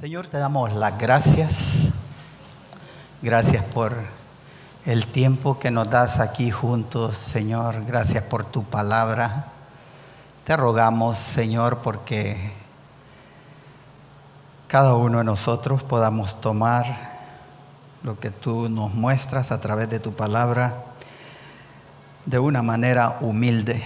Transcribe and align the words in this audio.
Señor, 0.00 0.28
te 0.28 0.38
damos 0.38 0.72
las 0.72 0.98
gracias. 0.98 1.88
Gracias 3.22 3.62
por 3.62 3.94
el 4.86 5.06
tiempo 5.06 5.58
que 5.58 5.70
nos 5.70 5.90
das 5.90 6.20
aquí 6.20 6.50
juntos, 6.50 7.16
Señor. 7.16 7.84
Gracias 7.84 8.24
por 8.24 8.44
tu 8.46 8.64
palabra. 8.64 9.52
Te 10.44 10.56
rogamos, 10.56 11.18
Señor, 11.18 11.78
porque 11.78 12.52
cada 14.68 14.94
uno 14.94 15.18
de 15.18 15.24
nosotros 15.24 15.82
podamos 15.82 16.40
tomar 16.40 17.19
lo 18.02 18.18
que 18.18 18.30
tú 18.30 18.68
nos 18.68 18.94
muestras 18.94 19.52
a 19.52 19.60
través 19.60 19.90
de 19.90 19.98
tu 19.98 20.14
palabra 20.14 20.84
de 22.26 22.38
una 22.38 22.62
manera 22.62 23.18
humilde, 23.20 23.82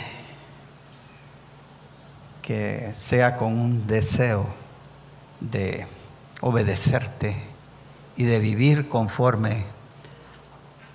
que 2.42 2.92
sea 2.95 3.36
con 3.36 3.58
un 3.58 3.86
deseo 3.86 4.46
de 5.41 5.86
obedecerte 6.41 7.36
y 8.16 8.24
de 8.24 8.38
vivir 8.38 8.88
conforme 8.88 9.64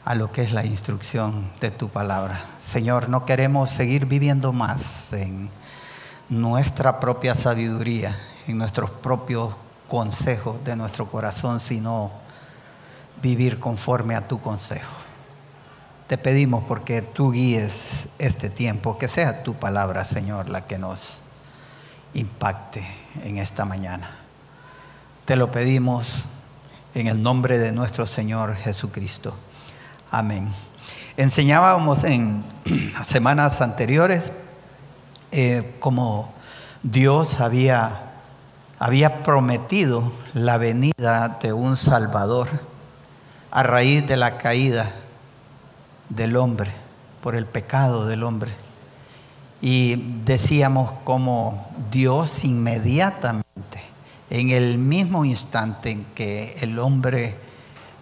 a 0.06 0.16
lo 0.16 0.32
que 0.32 0.44
es 0.44 0.54
la 0.54 0.66
instrucción 0.66 1.52
de 1.60 1.72
tu 1.72 1.90
palabra. 1.90 2.42
Señor, 2.58 3.10
no 3.10 3.26
queremos 3.26 3.70
seguir 3.70 4.06
viviendo 4.06 4.54
más 4.54 5.12
en 5.14 5.50
nuestra 6.30 7.00
propia 7.00 7.36
sabiduría, 7.36 8.18
en 8.48 8.58
nuestros 8.58 8.90
propios 8.92 9.56
consejos 9.88 10.64
de 10.64 10.76
nuestro 10.76 11.08
corazón, 11.08 11.60
sino 11.60 12.12
vivir 13.22 13.60
conforme 13.60 14.16
a 14.16 14.28
tu 14.28 14.40
consejo. 14.40 14.94
Te 16.08 16.18
pedimos 16.18 16.64
porque 16.64 17.02
tú 17.02 17.32
guíes 17.32 18.10
este 18.18 18.50
tiempo, 18.50 18.98
que 18.98 19.08
sea 19.08 19.44
tu 19.44 19.54
palabra, 19.54 20.04
Señor, 20.06 20.50
la 20.50 20.66
que 20.66 20.80
nos 20.80 21.22
impacte 22.14 22.84
en 23.24 23.38
esta 23.38 23.66
mañana. 23.66 24.10
Te 25.26 25.36
lo 25.36 25.52
pedimos 25.52 26.28
en 26.96 27.08
el 27.08 27.22
nombre 27.22 27.60
de 27.60 27.72
nuestro 27.72 28.08
Señor 28.08 28.56
Jesucristo. 28.56 29.36
Amén. 30.10 30.50
Enseñábamos 31.18 32.04
en 32.04 32.44
semanas 33.04 33.62
anteriores 33.62 34.32
eh, 35.32 35.76
como 35.80 36.34
Dios 36.82 37.40
había, 37.40 38.14
había 38.80 39.22
prometido 39.22 40.12
la 40.34 40.58
venida 40.58 41.38
de 41.42 41.54
un 41.54 41.78
Salvador 41.78 42.48
a 43.52 43.64
raíz 43.64 44.06
de 44.06 44.18
la 44.18 44.38
caída 44.38 44.92
del 46.10 46.36
hombre, 46.36 46.72
por 47.22 47.36
el 47.36 47.46
pecado 47.46 48.06
del 48.06 48.24
hombre. 48.24 48.52
Y 49.62 49.96
decíamos 50.24 50.92
como 51.04 51.70
Dios 51.92 52.44
inmediatamente 52.46 53.44
en 54.30 54.52
el 54.52 54.78
mismo 54.78 55.26
instante 55.26 55.92
en 55.92 56.06
que 56.16 56.56
el 56.62 56.78
hombre 56.80 57.36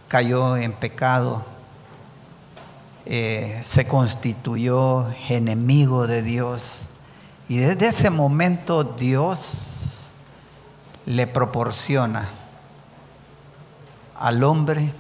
cayó 0.08 0.58
en 0.58 0.74
pecado, 0.74 1.46
eh, 3.06 3.62
se 3.64 3.88
constituyó 3.88 5.08
enemigo 5.30 6.08
de 6.08 6.22
Dios. 6.22 6.84
Y 7.48 7.58
desde 7.58 7.88
ese 7.88 8.10
momento 8.10 8.84
Dios 8.84 9.70
le 11.06 11.26
proporciona 11.28 12.28
al 14.20 14.44
hombre 14.44 14.92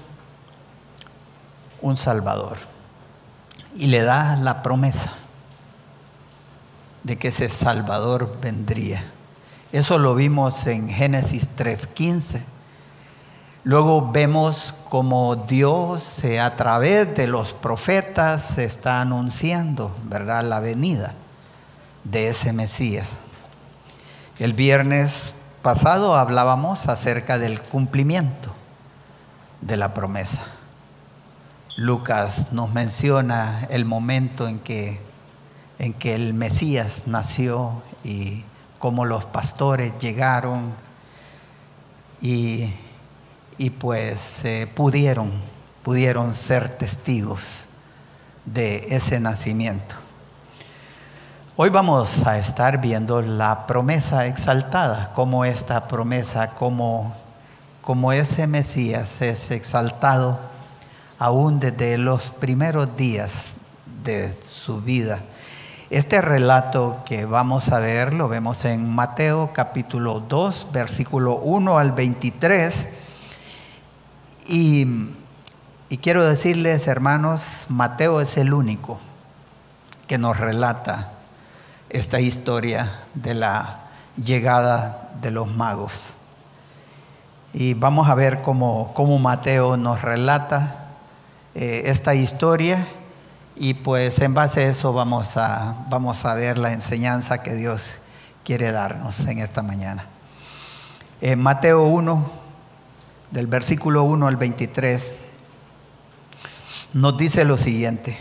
un 1.81 1.97
Salvador 1.97 2.57
y 3.75 3.87
le 3.87 4.01
da 4.01 4.35
la 4.35 4.63
promesa 4.63 5.11
de 7.03 7.17
que 7.17 7.29
ese 7.29 7.49
Salvador 7.49 8.37
vendría. 8.41 9.03
Eso 9.71 9.97
lo 9.97 10.15
vimos 10.15 10.65
en 10.67 10.89
Génesis 10.89 11.49
3.15. 11.55 12.41
Luego 13.63 14.11
vemos 14.11 14.73
como 14.89 15.35
Dios 15.35 16.23
eh, 16.23 16.39
a 16.39 16.55
través 16.55 17.15
de 17.15 17.27
los 17.27 17.53
profetas 17.53 18.57
está 18.57 19.01
anunciando, 19.01 19.95
¿verdad?, 20.03 20.43
la 20.43 20.59
venida 20.59 21.13
de 22.03 22.29
ese 22.29 22.53
Mesías. 22.53 23.17
El 24.39 24.53
viernes 24.53 25.33
pasado 25.61 26.15
hablábamos 26.15 26.87
acerca 26.87 27.39
del 27.39 27.61
cumplimiento 27.61 28.53
de 29.61 29.75
la 29.75 29.93
promesa. 29.93 30.56
Lucas 31.77 32.51
nos 32.53 32.73
menciona 32.73 33.67
el 33.69 33.85
momento 33.85 34.47
en 34.47 34.57
que, 34.57 34.99
en 35.77 35.93
que 35.93 36.15
el 36.15 36.33
Mesías 36.33 37.03
nació 37.05 37.83
y 38.03 38.43
como 38.79 39.05
los 39.05 39.25
pastores 39.25 39.93
llegaron 39.99 40.73
y, 42.19 42.73
pues 43.77 44.43
eh, 44.43 44.67
pudieron, 44.73 45.31
pudieron 45.83 46.33
ser 46.33 46.67
testigos 46.79 47.41
de 48.45 48.87
ese 48.89 49.19
nacimiento. 49.19 49.93
Hoy 51.57 51.69
vamos 51.69 52.25
a 52.25 52.39
estar 52.39 52.81
viendo 52.81 53.21
la 53.21 53.67
promesa 53.67 54.25
exaltada, 54.25 55.13
como 55.13 55.45
esta 55.45 55.87
promesa, 55.87 56.55
como, 56.55 57.13
como 57.83 58.13
ese 58.13 58.47
Mesías 58.47 59.21
es 59.21 59.51
exaltado 59.51 60.56
aún 61.19 61.59
desde 61.59 61.97
los 61.97 62.31
primeros 62.31 62.95
días 62.95 63.55
de 64.03 64.37
su 64.43 64.81
vida 64.81 65.21
este 65.89 66.19
relato 66.19 66.97
que 67.05 67.23
vamos 67.23 67.69
a 67.69 67.79
ver 67.79 68.13
lo 68.13 68.27
vemos 68.27 68.65
en 68.65 68.93
Mateo 68.93 69.51
capítulo 69.53 70.19
2, 70.19 70.67
versículo 70.73 71.35
1 71.35 71.77
al 71.77 71.93
23. 71.93 72.89
Y, 74.47 74.85
y 75.87 75.97
quiero 75.99 76.25
decirles, 76.25 76.89
hermanos, 76.89 77.67
Mateo 77.69 78.19
es 78.19 78.35
el 78.35 78.53
único 78.53 78.99
que 80.07 80.17
nos 80.17 80.37
relata 80.37 81.13
esta 81.89 82.19
historia 82.19 82.91
de 83.13 83.33
la 83.33 83.79
llegada 84.21 85.11
de 85.21 85.31
los 85.31 85.47
magos. 85.47 86.15
Y 87.53 87.75
vamos 87.75 88.09
a 88.09 88.15
ver 88.15 88.41
cómo, 88.41 88.91
cómo 88.93 89.19
Mateo 89.19 89.77
nos 89.77 90.01
relata 90.01 90.86
eh, 91.59 91.89
esta 91.89 92.13
historia 92.13 92.85
y 93.55 93.73
pues 93.73 94.19
en 94.19 94.35
base 94.35 94.65
a 94.65 94.69
eso 94.69 94.93
vamos 94.93 95.37
a, 95.37 95.87
vamos 95.89 96.23
a 96.23 96.35
ver 96.35 96.59
la 96.59 96.71
enseñanza 96.71 97.41
que 97.41 97.55
Dios 97.55 97.97
quiere 98.45 98.71
darnos 98.71 99.21
en 99.21 99.39
esta 99.39 99.63
mañana. 99.63 100.05
En 101.19 101.39
Mateo 101.39 101.87
1, 101.87 102.29
del 103.31 103.47
versículo 103.47 104.03
1 104.03 104.27
al 104.27 104.37
23, 104.37 105.15
nos 106.93 107.17
dice 107.17 107.43
lo 107.43 107.57
siguiente. 107.57 108.19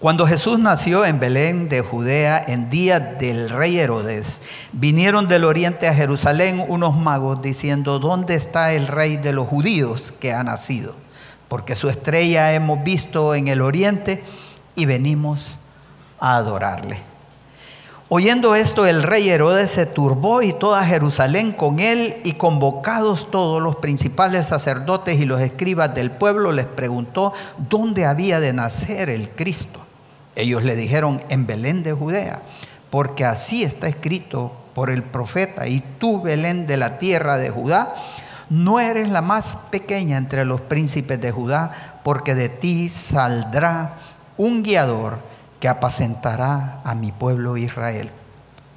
Cuando 0.00 0.26
Jesús 0.26 0.58
nació 0.58 1.04
en 1.04 1.20
Belén 1.20 1.68
de 1.68 1.80
Judea 1.80 2.44
en 2.44 2.70
día 2.70 2.98
del 2.98 3.50
rey 3.50 3.78
Herodes, 3.78 4.42
vinieron 4.72 5.28
del 5.28 5.44
oriente 5.44 5.86
a 5.86 5.94
Jerusalén 5.94 6.64
unos 6.66 6.96
magos 6.96 7.40
diciendo, 7.40 8.00
¿dónde 8.00 8.34
está 8.34 8.72
el 8.72 8.88
rey 8.88 9.16
de 9.16 9.32
los 9.32 9.46
judíos 9.46 10.12
que 10.18 10.32
ha 10.32 10.42
nacido? 10.42 11.05
Porque 11.48 11.76
su 11.76 11.88
estrella 11.88 12.52
hemos 12.52 12.82
visto 12.82 13.34
en 13.34 13.48
el 13.48 13.62
oriente 13.62 14.22
y 14.74 14.86
venimos 14.86 15.58
a 16.18 16.36
adorarle. 16.36 16.98
Oyendo 18.08 18.54
esto, 18.54 18.86
el 18.86 19.02
rey 19.02 19.28
Herodes 19.28 19.72
se 19.72 19.84
turbó 19.84 20.40
y 20.40 20.52
toda 20.52 20.86
Jerusalén 20.86 21.50
con 21.50 21.80
él, 21.80 22.18
y 22.22 22.34
convocados 22.34 23.32
todos 23.32 23.60
los 23.60 23.76
principales 23.76 24.46
sacerdotes 24.46 25.18
y 25.18 25.24
los 25.24 25.40
escribas 25.40 25.92
del 25.92 26.12
pueblo, 26.12 26.52
les 26.52 26.66
preguntó 26.66 27.32
dónde 27.68 28.04
había 28.04 28.38
de 28.38 28.52
nacer 28.52 29.10
el 29.10 29.30
Cristo. 29.30 29.80
Ellos 30.36 30.62
le 30.62 30.76
dijeron, 30.76 31.20
en 31.30 31.48
Belén 31.48 31.82
de 31.82 31.94
Judea, 31.94 32.42
porque 32.90 33.24
así 33.24 33.64
está 33.64 33.88
escrito 33.88 34.52
por 34.72 34.90
el 34.90 35.02
profeta, 35.02 35.66
y 35.66 35.82
tú, 35.98 36.22
Belén 36.22 36.68
de 36.68 36.76
la 36.76 36.98
tierra 36.98 37.38
de 37.38 37.50
Judá, 37.50 37.96
no 38.50 38.80
eres 38.80 39.08
la 39.08 39.22
más 39.22 39.58
pequeña 39.70 40.16
entre 40.16 40.44
los 40.44 40.60
príncipes 40.60 41.20
de 41.20 41.32
Judá, 41.32 42.00
porque 42.04 42.34
de 42.34 42.48
ti 42.48 42.88
saldrá 42.88 43.98
un 44.36 44.62
guiador 44.62 45.18
que 45.60 45.68
apacentará 45.68 46.80
a 46.84 46.94
mi 46.94 47.12
pueblo 47.12 47.56
Israel. 47.56 48.10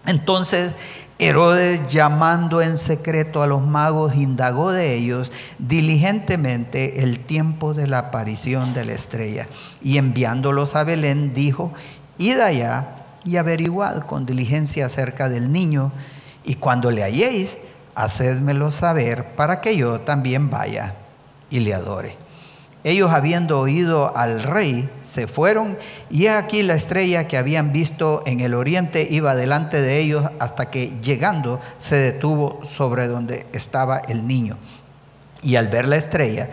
Entonces 0.05 0.75
Herodes, 1.21 1.91
llamando 1.91 2.61
en 2.61 2.77
secreto 2.77 3.43
a 3.43 3.47
los 3.47 3.61
magos, 3.61 4.15
indagó 4.15 4.71
de 4.71 4.95
ellos 4.95 5.33
diligentemente 5.57 7.03
el 7.03 7.19
tiempo 7.19 7.73
de 7.73 7.87
la 7.87 7.99
aparición 7.99 8.73
de 8.73 8.85
la 8.85 8.93
estrella. 8.93 9.49
Y 9.81 9.97
enviándolos 9.97 10.77
a 10.77 10.85
Belén, 10.85 11.33
dijo, 11.33 11.73
id 12.17 12.39
allá 12.39 13.03
y 13.25 13.35
averiguad 13.35 14.03
con 14.05 14.25
diligencia 14.25 14.85
acerca 14.85 15.27
del 15.27 15.51
niño, 15.51 15.91
y 16.45 16.55
cuando 16.55 16.89
le 16.89 17.03
halléis, 17.03 17.57
hacedmelo 17.99 18.71
saber 18.71 19.35
para 19.35 19.59
que 19.59 19.75
yo 19.75 19.99
también 20.01 20.49
vaya 20.49 20.95
y 21.49 21.59
le 21.59 21.73
adore. 21.73 22.15
Ellos 22.85 23.11
habiendo 23.11 23.59
oído 23.59 24.15
al 24.15 24.41
rey, 24.41 24.89
se 25.03 25.27
fueron 25.27 25.77
y 26.09 26.27
aquí 26.27 26.63
la 26.63 26.75
estrella 26.75 27.27
que 27.27 27.37
habían 27.37 27.73
visto 27.73 28.23
en 28.25 28.39
el 28.39 28.53
oriente 28.53 29.05
iba 29.09 29.35
delante 29.35 29.81
de 29.81 29.99
ellos 29.99 30.25
hasta 30.39 30.71
que 30.71 30.97
llegando 31.01 31.59
se 31.77 31.95
detuvo 31.95 32.61
sobre 32.77 33.07
donde 33.07 33.45
estaba 33.51 33.97
el 34.07 34.25
niño. 34.25 34.57
Y 35.41 35.57
al 35.57 35.67
ver 35.67 35.85
la 35.85 35.97
estrella, 35.97 36.49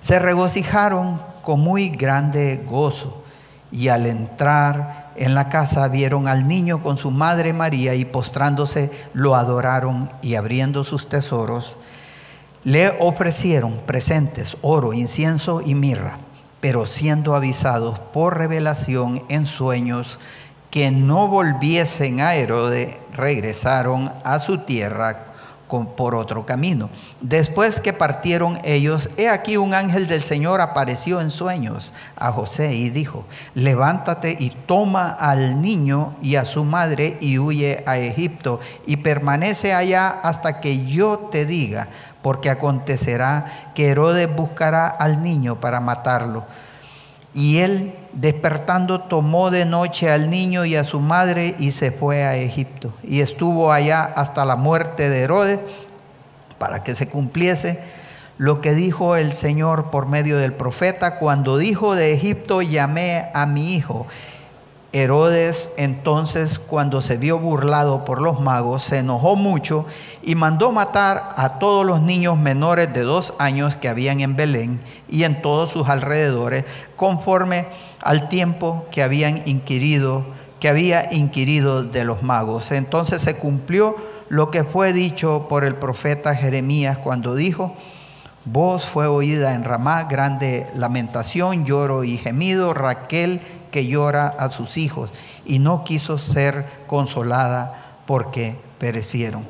se 0.00 0.18
regocijaron 0.18 1.20
con 1.42 1.60
muy 1.60 1.90
grande 1.90 2.62
gozo. 2.64 3.22
Y 3.70 3.88
al 3.88 4.06
entrar 4.06 5.05
en 5.18 5.34
la 5.34 5.48
casa 5.48 5.88
vieron 5.88 6.28
al 6.28 6.46
niño 6.46 6.82
con 6.82 6.98
su 6.98 7.10
madre 7.10 7.52
María 7.52 7.94
y 7.94 8.04
postrándose 8.04 8.90
lo 9.12 9.34
adoraron 9.34 10.10
y 10.22 10.34
abriendo 10.34 10.84
sus 10.84 11.08
tesoros, 11.08 11.76
le 12.64 12.96
ofrecieron 12.98 13.80
presentes, 13.86 14.56
oro, 14.62 14.92
incienso 14.92 15.62
y 15.64 15.74
mirra, 15.74 16.18
pero 16.60 16.86
siendo 16.86 17.34
avisados 17.34 17.98
por 17.98 18.38
revelación 18.38 19.24
en 19.28 19.46
sueños 19.46 20.18
que 20.70 20.90
no 20.90 21.28
volviesen 21.28 22.20
a 22.20 22.34
Herodes, 22.34 22.96
regresaron 23.12 24.12
a 24.24 24.40
su 24.40 24.58
tierra 24.58 25.35
por 25.68 26.14
otro 26.14 26.46
camino. 26.46 26.90
Después 27.20 27.80
que 27.80 27.92
partieron 27.92 28.58
ellos, 28.64 29.10
he 29.16 29.28
aquí 29.28 29.56
un 29.56 29.74
ángel 29.74 30.06
del 30.06 30.22
Señor 30.22 30.60
apareció 30.60 31.20
en 31.20 31.30
sueños 31.30 31.92
a 32.16 32.30
José 32.32 32.74
y 32.74 32.90
dijo, 32.90 33.24
levántate 33.54 34.36
y 34.38 34.50
toma 34.50 35.10
al 35.10 35.60
niño 35.60 36.14
y 36.22 36.36
a 36.36 36.44
su 36.44 36.64
madre 36.64 37.16
y 37.20 37.38
huye 37.38 37.82
a 37.86 37.98
Egipto 37.98 38.60
y 38.86 38.98
permanece 38.98 39.74
allá 39.74 40.08
hasta 40.08 40.60
que 40.60 40.86
yo 40.86 41.28
te 41.30 41.46
diga, 41.46 41.88
porque 42.22 42.50
acontecerá 42.50 43.72
que 43.74 43.88
Herodes 43.88 44.34
buscará 44.34 44.86
al 44.86 45.22
niño 45.22 45.60
para 45.60 45.80
matarlo. 45.80 46.44
Y 47.34 47.58
él, 47.58 47.94
despertando, 48.16 49.02
tomó 49.02 49.50
de 49.50 49.66
noche 49.66 50.10
al 50.10 50.30
niño 50.30 50.64
y 50.64 50.74
a 50.74 50.84
su 50.84 51.00
madre 51.00 51.54
y 51.58 51.72
se 51.72 51.92
fue 51.92 52.24
a 52.24 52.36
Egipto. 52.36 52.92
Y 53.04 53.20
estuvo 53.20 53.72
allá 53.72 54.04
hasta 54.04 54.44
la 54.44 54.56
muerte 54.56 55.08
de 55.10 55.20
Herodes 55.20 55.60
para 56.58 56.82
que 56.82 56.94
se 56.94 57.08
cumpliese 57.08 57.80
lo 58.38 58.60
que 58.60 58.72
dijo 58.72 59.16
el 59.16 59.34
Señor 59.34 59.90
por 59.90 60.06
medio 60.06 60.38
del 60.38 60.54
profeta, 60.54 61.18
cuando 61.18 61.58
dijo 61.58 61.94
de 61.94 62.12
Egipto, 62.12 62.62
llamé 62.62 63.30
a 63.34 63.46
mi 63.46 63.74
hijo. 63.74 64.06
Herodes 64.92 65.70
entonces, 65.76 66.58
cuando 66.58 67.02
se 67.02 67.16
vio 67.16 67.38
burlado 67.38 68.04
por 68.04 68.22
los 68.22 68.40
magos, 68.40 68.84
se 68.84 68.98
enojó 68.98 69.36
mucho 69.36 69.84
y 70.22 70.34
mandó 70.36 70.72
matar 70.72 71.34
a 71.36 71.58
todos 71.58 71.84
los 71.84 72.00
niños 72.00 72.38
menores 72.38 72.92
de 72.94 73.02
dos 73.02 73.34
años 73.38 73.76
que 73.76 73.88
habían 73.88 74.20
en 74.20 74.36
Belén 74.36 74.80
y 75.08 75.24
en 75.24 75.42
todos 75.42 75.70
sus 75.70 75.88
alrededores, 75.88 76.64
conforme 76.94 77.66
al 78.00 78.28
tiempo 78.28 78.86
que 78.90 79.02
habían 79.02 79.42
inquirido, 79.46 80.24
que 80.60 80.68
había 80.68 81.12
inquirido 81.12 81.82
de 81.82 82.04
los 82.04 82.22
magos. 82.22 82.70
Entonces 82.70 83.20
se 83.20 83.36
cumplió 83.36 83.96
lo 84.28 84.50
que 84.50 84.64
fue 84.64 84.92
dicho 84.92 85.46
por 85.48 85.64
el 85.64 85.74
profeta 85.74 86.34
Jeremías 86.34 86.98
cuando 86.98 87.34
dijo, 87.34 87.76
Voz 88.48 88.84
fue 88.84 89.08
oída 89.08 89.54
en 89.54 89.64
Ramá, 89.64 90.04
grande 90.04 90.68
lamentación, 90.76 91.64
lloro 91.64 92.04
y 92.04 92.16
gemido, 92.16 92.74
Raquel 92.74 93.40
que 93.72 93.86
llora 93.86 94.28
a 94.28 94.52
sus 94.52 94.76
hijos 94.76 95.10
y 95.44 95.58
no 95.58 95.82
quiso 95.82 96.16
ser 96.16 96.64
consolada 96.86 97.98
porque 98.06 98.56
perecieron. 98.78 99.44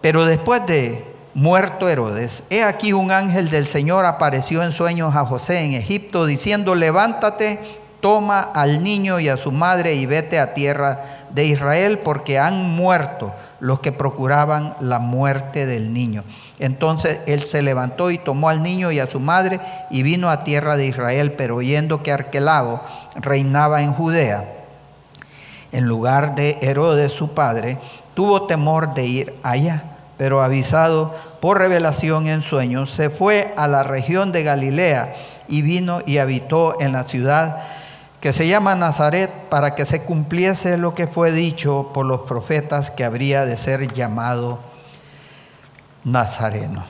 Pero 0.00 0.24
después 0.24 0.64
de 0.66 1.04
muerto 1.34 1.88
Herodes, 1.88 2.44
he 2.48 2.62
aquí 2.62 2.92
un 2.92 3.10
ángel 3.10 3.50
del 3.50 3.66
Señor 3.66 4.04
apareció 4.04 4.62
en 4.62 4.70
sueños 4.70 5.16
a 5.16 5.24
José 5.24 5.64
en 5.64 5.72
Egipto 5.72 6.26
diciendo, 6.26 6.76
levántate, 6.76 7.58
toma 8.00 8.40
al 8.40 8.84
niño 8.84 9.18
y 9.18 9.28
a 9.28 9.36
su 9.36 9.50
madre 9.50 9.94
y 9.94 10.06
vete 10.06 10.38
a 10.38 10.54
tierra 10.54 11.02
de 11.30 11.44
Israel 11.44 11.98
porque 11.98 12.38
han 12.38 12.70
muerto 12.70 13.34
los 13.60 13.80
que 13.80 13.92
procuraban 13.92 14.76
la 14.80 14.98
muerte 14.98 15.66
del 15.66 15.92
niño. 15.92 16.24
Entonces 16.58 17.20
él 17.26 17.46
se 17.46 17.62
levantó 17.62 18.10
y 18.10 18.18
tomó 18.18 18.48
al 18.48 18.62
niño 18.62 18.92
y 18.92 18.98
a 18.98 19.08
su 19.08 19.20
madre 19.20 19.60
y 19.90 20.02
vino 20.02 20.28
a 20.30 20.44
tierra 20.44 20.76
de 20.76 20.86
Israel, 20.86 21.32
pero 21.32 21.56
oyendo 21.56 22.02
que 22.02 22.12
Arquelao 22.12 22.82
reinaba 23.16 23.82
en 23.82 23.92
Judea, 23.92 24.44
en 25.72 25.84
lugar 25.86 26.34
de 26.34 26.58
Herodes 26.60 27.12
su 27.12 27.34
padre, 27.34 27.78
tuvo 28.14 28.46
temor 28.46 28.94
de 28.94 29.04
ir 29.04 29.34
allá, 29.42 29.84
pero 30.16 30.42
avisado 30.42 31.14
por 31.40 31.58
revelación 31.58 32.26
en 32.26 32.42
sueños, 32.42 32.90
se 32.90 33.10
fue 33.10 33.52
a 33.56 33.68
la 33.68 33.82
región 33.82 34.32
de 34.32 34.42
Galilea 34.42 35.14
y 35.48 35.62
vino 35.62 36.00
y 36.06 36.18
habitó 36.18 36.80
en 36.80 36.92
la 36.92 37.04
ciudad 37.04 37.62
que 38.20 38.32
se 38.32 38.48
llama 38.48 38.74
Nazaret, 38.74 39.30
para 39.48 39.74
que 39.74 39.86
se 39.86 40.02
cumpliese 40.02 40.76
lo 40.78 40.94
que 40.94 41.06
fue 41.06 41.32
dicho 41.32 41.90
por 41.92 42.06
los 42.06 42.20
profetas 42.22 42.90
que 42.90 43.04
habría 43.04 43.44
de 43.44 43.56
ser 43.56 43.92
llamado 43.92 44.58
Nazareno. 46.04 46.84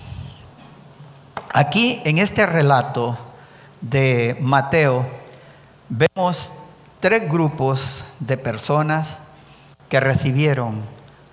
Aquí 1.52 2.00
en 2.04 2.18
este 2.18 2.46
relato 2.46 3.18
de 3.80 4.36
Mateo 4.40 5.06
vemos 5.88 6.52
tres 7.00 7.28
grupos 7.28 8.04
de 8.20 8.36
personas 8.36 9.20
que 9.88 10.00
recibieron 10.00 10.82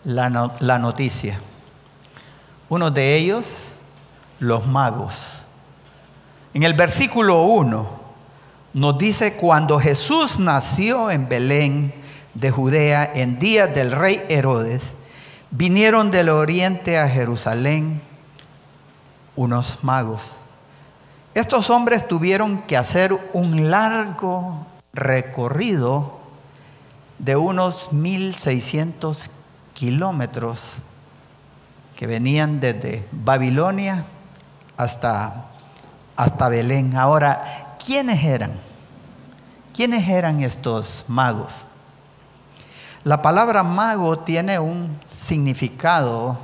la, 0.03 0.29
noticia. 0.29 1.39
Uno 2.69 2.91
de 2.91 3.15
ellos, 3.15 3.45
los 4.39 4.65
magos. 4.67 5.45
En 6.53 6.63
el 6.63 6.73
versículo 6.73 7.43
1 7.43 8.02
nos 8.73 8.97
dice 8.97 9.33
cuando 9.35 9.79
Jesús 9.79 10.39
nació 10.39 11.11
en 11.11 11.29
Belén 11.29 11.93
de 12.33 12.49
Judea 12.49 13.11
en 13.13 13.37
días 13.37 13.73
del 13.73 13.91
rey 13.91 14.23
Herodes, 14.29 14.81
vinieron 15.51 16.09
del 16.09 16.29
oriente 16.29 16.97
a 16.97 17.07
Jerusalén 17.07 18.01
unos 19.35 19.83
magos. 19.83 20.37
Estos 21.35 21.69
hombres 21.69 22.07
tuvieron 22.07 22.63
que 22.63 22.77
hacer 22.77 23.17
un 23.33 23.69
largo 23.69 24.65
recorrido 24.93 26.19
de 27.19 27.35
unos 27.35 27.91
1600 27.93 29.29
kilómetros 29.73 30.73
que 31.95 32.07
venían 32.07 32.59
desde 32.59 33.07
Babilonia 33.11 34.05
hasta, 34.77 35.45
hasta 36.15 36.49
Belén. 36.49 36.95
Ahora, 36.95 37.62
¿quiénes 37.85 38.24
eran? 38.24 38.51
¿Quiénes 39.74 40.07
eran 40.07 40.41
estos 40.41 41.05
magos? 41.07 41.51
La 43.03 43.22
palabra 43.22 43.63
mago 43.63 44.19
tiene 44.19 44.60
un 44.60 45.00
significado 45.05 46.38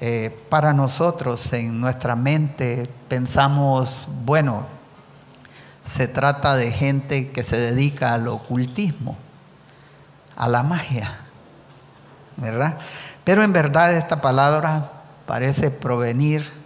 eh, 0.00 0.36
para 0.48 0.72
nosotros 0.72 1.52
en 1.52 1.80
nuestra 1.80 2.16
mente. 2.16 2.90
Pensamos, 3.08 4.08
bueno, 4.24 4.66
se 5.84 6.08
trata 6.08 6.56
de 6.56 6.72
gente 6.72 7.30
que 7.30 7.44
se 7.44 7.56
dedica 7.56 8.14
al 8.14 8.26
ocultismo, 8.28 9.16
a 10.36 10.48
la 10.48 10.62
magia, 10.62 11.18
¿verdad? 12.36 12.78
Pero 13.24 13.42
en 13.42 13.52
verdad 13.52 13.94
esta 13.94 14.20
palabra 14.20 14.90
parece 15.26 15.70
provenir 15.70 16.57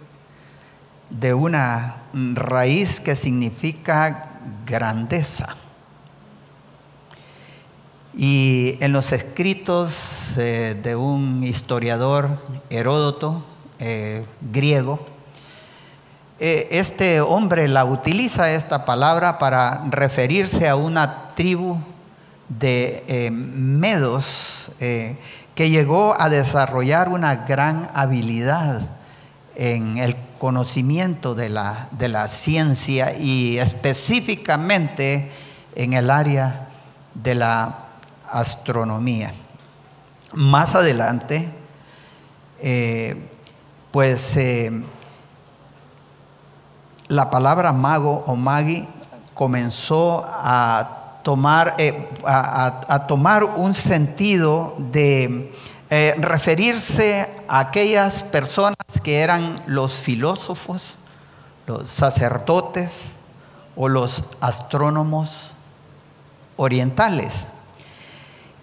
de 1.19 1.33
una 1.33 1.97
raíz 2.13 2.99
que 2.99 3.15
significa 3.15 4.29
grandeza. 4.65 5.55
Y 8.15 8.77
en 8.79 8.93
los 8.93 9.11
escritos 9.11 9.93
eh, 10.37 10.79
de 10.81 10.95
un 10.95 11.43
historiador, 11.43 12.29
Heródoto, 12.69 13.43
eh, 13.79 14.25
griego, 14.51 15.07
eh, 16.39 16.67
este 16.71 17.21
hombre 17.21 17.67
la 17.67 17.85
utiliza 17.85 18.51
esta 18.51 18.85
palabra 18.85 19.39
para 19.39 19.83
referirse 19.89 20.67
a 20.67 20.75
una 20.75 21.33
tribu 21.35 21.77
de 22.49 23.31
medos 23.31 24.69
que 24.77 25.69
llegó 25.69 26.19
a 26.19 26.29
desarrollar 26.29 27.09
una 27.09 27.45
gran 27.47 27.89
habilidad 27.93 28.81
en 29.55 29.97
el 29.97 30.15
conocimiento 30.43 31.35
de 31.35 31.47
la, 31.47 31.87
de 31.91 32.09
la 32.09 32.27
ciencia 32.27 33.17
y 33.17 33.59
específicamente 33.59 35.31
en 35.73 35.93
el 35.93 36.09
área 36.09 36.67
de 37.13 37.33
la 37.33 37.85
astronomía. 38.27 39.31
Más 40.33 40.75
adelante, 40.75 41.49
eh, 42.59 43.25
pues 43.91 44.35
eh, 44.35 44.83
la 47.07 47.29
palabra 47.29 47.71
mago 47.71 48.25
o 48.27 48.35
magi 48.35 48.85
comenzó 49.33 50.25
a 50.27 51.21
tomar, 51.23 51.75
eh, 51.77 52.09
a, 52.25 53.05
tomar 53.07 53.45
un 53.45 53.73
sentido 53.73 54.75
de 54.91 55.55
referirse 56.17 57.29
a 57.47 57.59
aquellas 57.59 58.23
personas 58.23 58.75
que 59.03 59.19
eran 59.19 59.61
los 59.67 59.93
filósofos, 59.93 60.97
los 61.67 61.89
sacerdotes 61.89 63.13
o 63.75 63.89
los 63.89 64.23
astrónomos 64.41 65.51
orientales. 66.57 67.47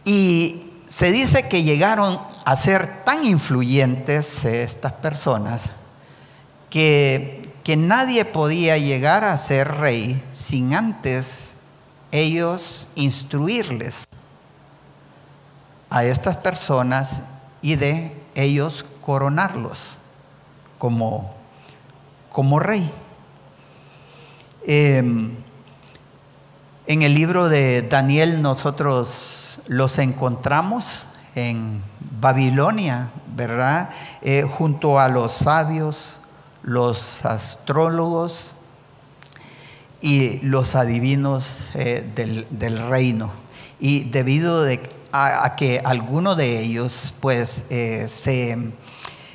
Y 0.05 0.71
se 0.87 1.13
dice 1.13 1.49
que 1.49 1.63
llegaron 1.63 2.21
a 2.45 2.57
ser 2.57 3.05
tan 3.05 3.25
influyentes 3.25 4.45
estas 4.45 4.93
personas 4.95 5.65
que, 6.69 7.53
que 7.65 7.77
nadie 7.77 8.25
podía 8.25 8.79
llegar 8.79 9.25
a 9.25 9.37
ser 9.39 9.77
rey 9.77 10.23
sin 10.33 10.75
antes 10.75 11.55
ellos 12.13 12.89
instruirles 12.95 14.07
a 15.91 16.05
estas 16.05 16.37
personas 16.37 17.21
y 17.63 17.77
de 17.77 18.20
ellos 18.41 18.85
coronarlos 19.01 19.97
como, 20.79 21.35
como 22.31 22.61
rey. 22.61 22.91
Em, 24.67 25.33
en 26.87 27.03
el 27.03 27.15
libro 27.15 27.49
de 27.49 27.83
Daniel 27.83 28.43
nosotros 28.43 29.59
los 29.67 29.99
encontramos 29.99 31.07
en 31.35 31.83
Babilonia, 32.21 33.11
¿verdad? 33.35 33.91
Eh, 34.23 34.43
junto 34.43 34.99
a 34.99 35.09
los 35.09 35.33
sabios, 35.33 35.97
los 36.63 37.25
astrólogos 37.25 38.53
y 40.01 40.39
los 40.41 40.75
adivinos 40.75 41.71
eh, 41.75 42.09
del, 42.15 42.89
reino. 42.89 43.31
Y 43.79 44.05
debido 44.05 44.63
a, 45.13 45.55
que 45.57 45.81
algunos 45.85 46.37
de 46.37 46.61
ellos 46.61 47.15
pues 47.21 47.65
eh, 47.71 48.07
se, 48.09 48.73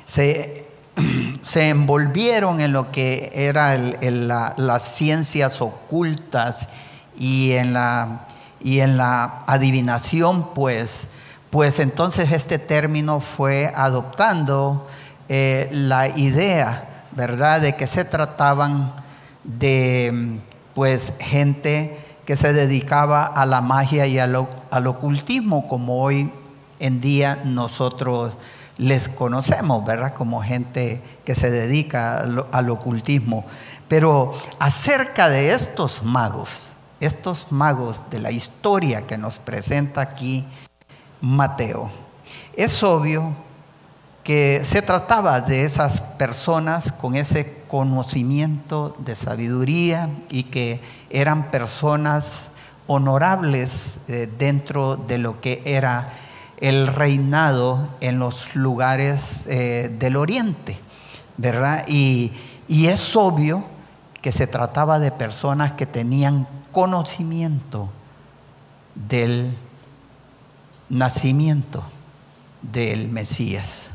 se, 0.04 0.66
envolvieron 1.68 2.60
en 2.60 2.72
lo 2.72 2.90
que 2.90 3.30
eran 3.34 3.96
las 4.56 4.82
ciencias 4.96 5.60
ocultas 5.60 6.68
y 7.16 7.52
en 7.52 7.72
la, 7.72 8.26
y 8.60 8.80
en 8.80 8.96
la 8.96 9.44
adivinación, 9.46 10.54
pues, 10.54 11.08
pues 11.50 11.78
entonces 11.78 12.32
este 12.32 12.58
término 12.58 13.20
fue 13.20 13.72
adoptando 13.74 14.86
eh, 15.28 15.68
la 15.72 16.08
idea, 16.08 17.04
¿verdad?, 17.12 17.60
de 17.60 17.76
que 17.76 17.86
se 17.86 18.04
trataban 18.04 18.92
de, 19.44 20.38
pues, 20.74 21.12
gente 21.18 22.05
que 22.26 22.36
se 22.36 22.52
dedicaba 22.52 23.24
a 23.24 23.46
la 23.46 23.60
magia 23.60 24.06
y 24.06 24.18
al, 24.18 24.34
ocultismo, 24.34 25.68
como 25.68 26.02
hoy 26.02 26.30
en 26.80 27.00
día 27.00 27.40
nosotros 27.44 28.36
les 28.76 29.08
conocemos, 29.08 29.84
¿verdad? 29.86 30.12
Como 30.12 30.42
gente 30.42 31.00
que 31.24 31.36
se 31.36 31.50
dedica 31.50 32.18
al, 32.52 32.70
ocultismo. 32.70 33.46
Pero 33.88 34.32
acerca 34.58 35.28
de 35.28 35.54
estos 35.54 36.02
magos, 36.02 36.66
estos 36.98 37.46
magos 37.50 38.02
de 38.10 38.18
la 38.18 38.32
historia 38.32 39.06
que 39.06 39.16
nos 39.16 39.38
presenta 39.38 40.00
aquí 40.00 40.44
Mateo, 41.20 41.90
es 42.56 42.82
obvio 42.82 43.36
que 44.26 44.64
se 44.64 44.82
trataba 44.82 45.40
de 45.40 45.62
esas 45.62 46.00
personas 46.00 46.90
con 46.90 47.14
ese 47.14 47.62
conocimiento 47.68 48.96
de 48.98 49.14
sabiduría 49.14 50.10
y 50.30 50.42
que 50.42 50.80
eran 51.10 51.52
personas 51.52 52.48
honorables 52.88 54.00
eh, 54.08 54.28
dentro 54.36 54.96
de 54.96 55.18
lo 55.18 55.40
que 55.40 55.62
era 55.64 56.12
el 56.56 56.88
reinado 56.88 57.94
en 58.00 58.18
los 58.18 58.56
lugares 58.56 59.46
eh, 59.46 59.94
del 59.96 60.16
oriente, 60.16 60.76
¿verdad? 61.36 61.84
Y, 61.86 62.32
y 62.66 62.86
es 62.86 63.14
obvio 63.14 63.62
que 64.22 64.32
se 64.32 64.48
trataba 64.48 64.98
de 64.98 65.12
personas 65.12 65.70
que 65.74 65.86
tenían 65.86 66.48
conocimiento 66.72 67.90
del 68.96 69.56
nacimiento 70.88 71.84
del 72.62 73.08
Mesías. 73.08 73.90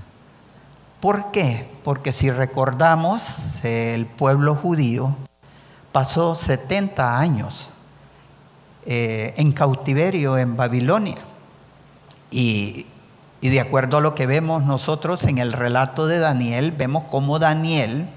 ¿Por 1.01 1.31
qué? 1.31 1.67
Porque 1.83 2.13
si 2.13 2.29
recordamos, 2.29 3.65
el 3.65 4.05
pueblo 4.05 4.53
judío 4.53 5.15
pasó 5.91 6.35
70 6.35 7.17
años 7.17 7.71
eh, 8.85 9.33
en 9.37 9.51
cautiverio 9.51 10.37
en 10.37 10.55
Babilonia. 10.55 11.17
Y, 12.29 12.85
de 13.41 13.59
acuerdo 13.59 13.97
a 13.97 14.01
lo 14.01 14.13
que 14.13 14.27
vemos 14.27 14.63
nosotros 14.63 15.23
en 15.23 15.39
el 15.39 15.53
relato 15.53 16.05
de 16.05 16.19
Daniel, 16.19 16.71
vemos 16.71 17.05
cómo 17.09 17.39
Daniel 17.39 18.07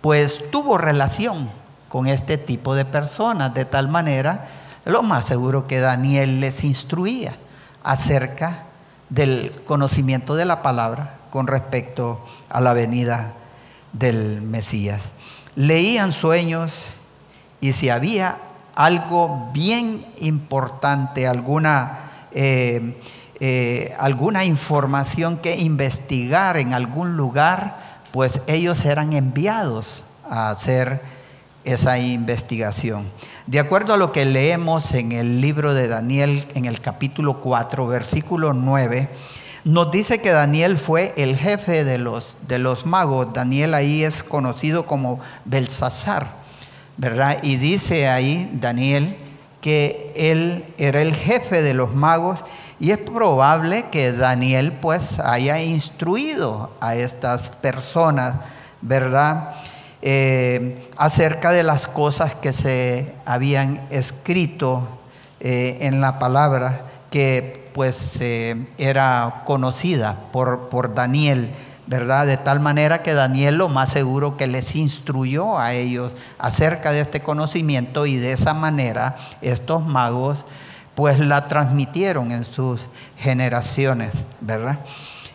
pues 0.00 0.50
tuvo 0.50 0.78
relación 0.78 1.48
con 1.88 2.08
este 2.08 2.38
tipo 2.38 2.74
de 2.74 2.84
personas, 2.84 3.54
de 3.54 3.64
tal 3.64 3.86
manera, 3.86 4.48
lo 4.84 5.04
más 5.04 5.26
seguro 5.26 5.68
que 5.68 5.78
Daniel 5.78 6.40
les 6.40 6.64
instruía 6.64 7.36
acerca 7.84 8.64
del 9.10 9.52
conocimiento 9.64 10.34
de 10.34 10.44
la 10.46 10.62
palabra 10.62 11.19
con 11.30 11.46
respecto 11.46 12.24
a 12.48 12.60
la 12.60 12.72
venida 12.72 13.34
del 13.92 14.42
Mesías. 14.42 15.12
Leían 15.56 16.12
sueños 16.12 17.00
y 17.60 17.72
si 17.72 17.88
había 17.88 18.38
algo 18.74 19.50
bien 19.52 20.06
importante, 20.20 21.26
alguna, 21.26 22.28
eh, 22.32 23.00
eh, 23.40 23.94
alguna 23.98 24.44
información 24.44 25.38
que 25.38 25.56
investigar 25.56 26.56
en 26.56 26.72
algún 26.72 27.16
lugar, 27.16 28.00
pues 28.12 28.40
ellos 28.46 28.84
eran 28.84 29.12
enviados 29.12 30.04
a 30.28 30.50
hacer 30.50 31.02
esa 31.64 31.98
investigación. 31.98 33.10
De 33.46 33.58
acuerdo 33.58 33.94
a 33.94 33.96
lo 33.96 34.12
que 34.12 34.24
leemos 34.24 34.92
en 34.94 35.12
el 35.12 35.40
libro 35.40 35.74
de 35.74 35.88
Daniel, 35.88 36.46
en 36.54 36.64
el 36.64 36.80
capítulo 36.80 37.40
4, 37.40 37.86
versículo 37.86 38.52
9, 38.54 39.08
nos 39.64 39.90
dice 39.90 40.20
que 40.20 40.30
Daniel 40.30 40.78
fue 40.78 41.12
el 41.16 41.36
jefe 41.36 41.84
de 41.84 41.98
los, 41.98 42.38
de 42.48 42.58
los 42.58 42.86
magos. 42.86 43.32
Daniel 43.32 43.74
ahí 43.74 44.04
es 44.04 44.22
conocido 44.22 44.86
como 44.86 45.20
Belsasar, 45.44 46.28
¿verdad? 46.96 47.38
Y 47.42 47.56
dice 47.56 48.08
ahí 48.08 48.50
Daniel 48.54 49.16
que 49.60 50.12
él 50.16 50.64
era 50.78 51.02
el 51.02 51.14
jefe 51.14 51.62
de 51.62 51.74
los 51.74 51.94
magos 51.94 52.44
y 52.78 52.92
es 52.92 52.98
probable 52.98 53.86
que 53.90 54.12
Daniel 54.12 54.72
pues 54.72 55.18
haya 55.18 55.60
instruido 55.60 56.72
a 56.80 56.94
estas 56.94 57.50
personas, 57.50 58.36
¿verdad? 58.80 59.56
Eh, 60.00 60.88
acerca 60.96 61.50
de 61.50 61.62
las 61.62 61.86
cosas 61.86 62.34
que 62.34 62.54
se 62.54 63.14
habían 63.26 63.86
escrito 63.90 64.88
eh, 65.40 65.76
en 65.82 66.00
la 66.00 66.18
palabra 66.18 66.86
que 67.10 67.59
pues 67.72 68.16
eh, 68.20 68.56
era 68.78 69.42
conocida 69.44 70.16
por, 70.32 70.68
por 70.68 70.94
Daniel, 70.94 71.50
¿verdad? 71.86 72.26
De 72.26 72.36
tal 72.36 72.60
manera 72.60 73.02
que 73.02 73.14
Daniel 73.14 73.56
lo 73.56 73.68
más 73.68 73.90
seguro 73.90 74.36
que 74.36 74.46
les 74.46 74.76
instruyó 74.76 75.58
a 75.58 75.72
ellos 75.72 76.14
acerca 76.38 76.92
de 76.92 77.00
este 77.00 77.20
conocimiento 77.20 78.06
y 78.06 78.16
de 78.16 78.32
esa 78.32 78.54
manera 78.54 79.16
estos 79.42 79.84
magos 79.84 80.44
pues 80.94 81.18
la 81.18 81.48
transmitieron 81.48 82.30
en 82.30 82.44
sus 82.44 82.86
generaciones, 83.16 84.12
¿verdad? 84.40 84.80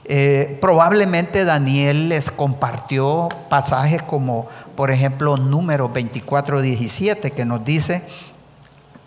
Eh, 0.08 0.60
probablemente 0.62 1.46
Daniel 1.46 2.10
les 2.10 2.30
compartió 2.30 3.30
pasajes 3.50 4.04
como, 4.04 4.48
por 4.76 4.92
ejemplo, 4.92 5.38
número 5.38 5.90
24, 5.90 6.62
17, 6.62 7.32
que 7.32 7.46
nos 7.46 7.66
dice, 7.66 8.04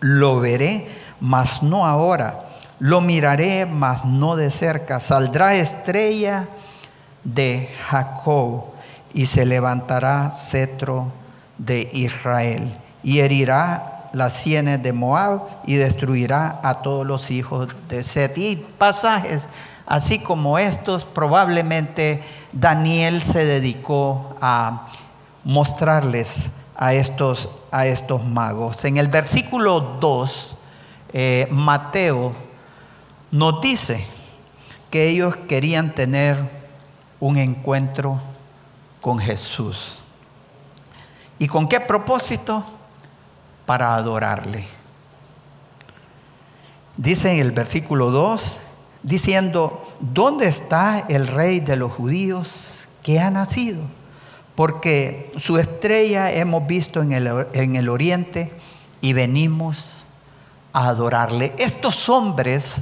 lo 0.01 0.41
veré, 0.41 0.89
mas 1.21 1.63
no 1.63 1.87
ahora, 1.87 2.48
lo 2.79 3.01
miraré, 3.01 3.67
mas 3.67 4.05
no 4.05 4.37
de 4.37 4.51
cerca, 4.51 5.01
saldrá 5.01 5.55
estrella 5.55 6.49
de 7.25 7.69
Jacob 7.89 8.65
y 9.13 9.27
se 9.27 9.45
levantará 9.45 10.31
cetro 10.31 11.13
de 11.57 11.89
Israel 11.93 12.73
y 13.03 13.21
herirá 13.21 14.11
las 14.13 14.35
sienes 14.35 14.83
de 14.83 14.93
Moab 14.93 15.43
y 15.67 15.75
destruirá 15.75 16.59
a 16.63 16.83
todos 16.83 17.07
los 17.07 17.31
hijos 17.31 17.69
de 17.89 18.03
Set. 18.03 18.39
Y 18.39 18.57
pasajes 18.57 19.49
Así 19.89 20.19
como 20.19 20.59
estos, 20.59 21.07
probablemente 21.07 22.23
Daniel 22.53 23.23
se 23.23 23.47
dedicó 23.47 24.37
a 24.39 24.89
mostrarles 25.45 26.51
a 26.77 26.93
estos, 26.93 27.49
a 27.71 27.87
estos 27.87 28.23
magos. 28.23 28.85
En 28.85 28.99
el 28.99 29.09
versículo 29.09 29.81
2, 29.99 30.57
eh, 31.15 31.49
Mateo 31.51 32.35
nos 33.31 33.61
dice 33.61 34.05
que 34.91 35.09
ellos 35.09 35.37
querían 35.49 35.95
tener 35.95 36.39
un 37.21 37.37
encuentro 37.37 38.21
con 39.01 39.19
Jesús. 39.19 39.97
¿Y 41.39 41.47
con 41.47 41.69
qué 41.69 41.81
propósito? 41.81 42.65
Para 43.67 43.95
adorarle. 43.95 44.65
Dice 46.97 47.31
en 47.31 47.39
el 47.39 47.53
versículo 47.53 48.11
2, 48.11 48.61
diciendo, 49.03 49.95
¿dónde 50.01 50.49
está 50.49 51.05
el 51.09 51.27
rey 51.27 51.61
de 51.61 51.77
los 51.77 51.93
judíos 51.93 52.89
que 53.03 53.21
ha 53.21 53.31
nacido? 53.31 53.83
porque 54.59 55.31
su 55.37 55.57
estrella 55.57 56.33
hemos 56.33 56.67
visto 56.67 57.01
en 57.01 57.13
el, 57.13 57.47
en 57.53 57.77
el 57.77 57.89
oriente 57.89 58.53
y 59.01 59.13
venimos 59.13 60.05
a 60.73 60.89
adorarle. 60.89 61.55
Estos 61.59 62.09
hombres 62.09 62.81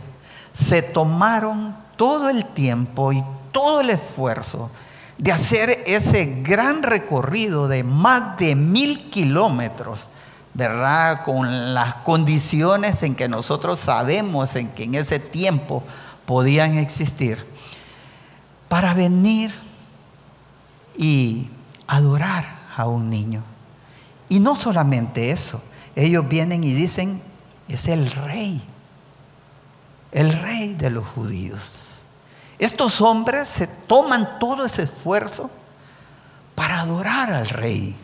se 0.56 0.80
tomaron 0.80 1.76
todo 1.96 2.30
el 2.30 2.46
tiempo 2.46 3.12
y 3.12 3.22
todo 3.52 3.80
el 3.80 3.90
esfuerzo 3.90 4.70
de 5.18 5.32
hacer 5.32 5.82
ese 5.86 6.40
gran 6.42 6.82
recorrido 6.82 7.68
de 7.68 7.84
más 7.84 8.38
de 8.38 8.54
mil 8.54 9.10
kilómetros, 9.10 10.08
¿verdad? 10.54 11.24
Con 11.24 11.74
las 11.74 11.96
condiciones 11.96 13.02
en 13.02 13.14
que 13.14 13.28
nosotros 13.28 13.80
sabemos 13.80 14.56
en 14.56 14.68
que 14.68 14.84
en 14.84 14.94
ese 14.94 15.18
tiempo 15.18 15.82
podían 16.24 16.78
existir, 16.78 17.46
para 18.68 18.94
venir 18.94 19.54
y 20.96 21.48
adorar 21.86 22.60
a 22.74 22.86
un 22.86 23.10
niño. 23.10 23.42
Y 24.28 24.40
no 24.40 24.56
solamente 24.56 25.30
eso, 25.30 25.62
ellos 25.94 26.28
vienen 26.28 26.64
y 26.64 26.72
dicen, 26.72 27.22
es 27.68 27.88
el 27.88 28.10
rey, 28.10 28.62
el 30.12 30.32
rey 30.32 30.74
de 30.74 30.90
los 30.90 31.06
judíos. 31.06 31.98
Estos 32.58 33.00
hombres 33.00 33.48
se 33.48 33.66
toman 33.66 34.38
todo 34.38 34.64
ese 34.64 34.84
esfuerzo 34.84 35.50
para 36.54 36.80
adorar 36.80 37.30
al 37.32 37.48
rey. 37.48 37.94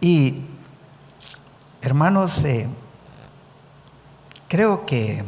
Y, 0.00 0.42
hermanos, 1.82 2.38
eh, 2.44 2.68
creo 4.48 4.86
que, 4.86 5.24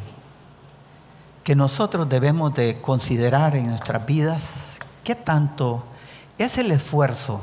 que 1.45 1.55
nosotros 1.55 2.09
debemos 2.09 2.55
de 2.55 2.81
considerar 2.81 3.55
en 3.55 3.69
nuestras 3.69 4.07
vidas 4.07 4.79
qué 5.05 5.15
tanto 5.15 5.85
es 6.39 6.57
el 6.57 6.71
esfuerzo 6.71 7.43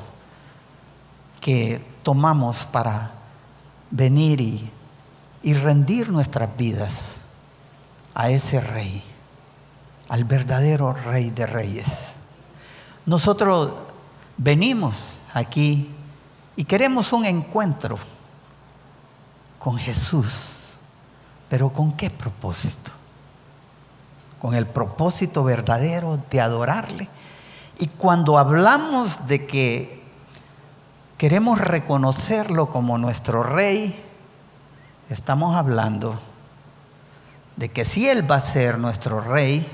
que 1.39 1.85
tomamos 2.01 2.65
para 2.65 3.11
venir 3.91 4.41
y, 4.41 4.71
y 5.41 5.53
rendir 5.53 6.09
nuestras 6.09 6.55
vidas 6.57 7.17
a 8.13 8.29
ese 8.29 8.59
rey, 8.59 9.01
al 10.09 10.23
verdadero 10.23 10.93
rey 10.93 11.29
de 11.29 11.45
reyes. 11.45 12.13
Nosotros 13.05 13.73
venimos 14.37 15.21
aquí 15.33 15.89
y 16.55 16.63
queremos 16.65 17.13
un 17.13 17.25
encuentro 17.25 17.97
con 19.57 19.77
Jesús, 19.77 20.75
pero 21.47 21.71
¿con 21.71 21.93
qué 21.93 22.09
propósito? 22.09 22.91
Con 24.41 24.55
el 24.55 24.65
propósito 24.65 25.43
verdadero 25.43 26.19
de 26.29 26.41
adorarle. 26.41 27.09
Y 27.77 27.87
cuando 27.87 28.37
hablamos 28.37 29.27
de 29.27 29.45
que 29.47 30.03
queremos 31.17 31.59
reconocerlo 31.59 32.69
como 32.69 32.97
nuestro 32.97 33.43
rey, 33.43 34.08
estamos 35.09 35.55
hablando 35.55 36.19
de 37.55 37.69
que 37.69 37.83
si 37.83 38.07
Él 38.07 38.29
va 38.29 38.35
a 38.35 38.41
ser 38.41 38.77
nuestro 38.77 39.19
rey, 39.19 39.67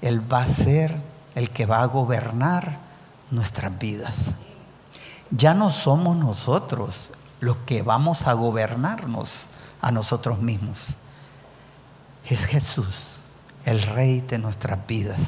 Él 0.00 0.32
va 0.32 0.42
a 0.42 0.46
ser 0.46 0.94
el 1.34 1.50
que 1.50 1.66
va 1.66 1.82
a 1.82 1.86
gobernar 1.86 2.78
nuestras 3.30 3.76
vidas. 3.78 4.14
Ya 5.30 5.54
no 5.54 5.70
somos 5.70 6.16
nosotros 6.16 7.10
los 7.40 7.56
que 7.58 7.82
vamos 7.82 8.26
a 8.26 8.34
gobernarnos 8.34 9.48
a 9.80 9.90
nosotros 9.90 10.38
mismos. 10.38 10.94
Es 12.26 12.44
Jesús, 12.44 13.16
el 13.64 13.82
rey 13.82 14.20
de 14.20 14.38
nuestras 14.38 14.86
vidas. 14.86 15.18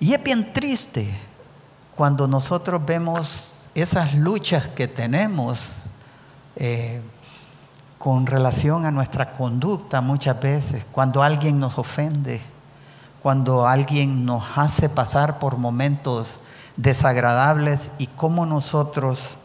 Y 0.00 0.12
es 0.14 0.22
bien 0.22 0.52
triste 0.52 1.08
cuando 1.94 2.26
nosotros 2.26 2.84
vemos 2.84 3.54
esas 3.74 4.14
luchas 4.14 4.68
que 4.68 4.88
tenemos 4.88 5.83
eh, 6.56 7.00
con 7.98 8.26
relación 8.26 8.84
a 8.84 8.90
nuestra 8.90 9.32
conducta 9.32 10.00
muchas 10.00 10.40
veces, 10.40 10.86
cuando 10.92 11.22
alguien 11.22 11.58
nos 11.58 11.78
ofende, 11.78 12.40
cuando 13.22 13.66
alguien 13.66 14.26
nos 14.26 14.44
hace 14.56 14.88
pasar 14.88 15.38
por 15.38 15.56
momentos 15.56 16.38
desagradables 16.76 17.90
y 17.98 18.08
cómo 18.08 18.44
nosotros 18.44 19.38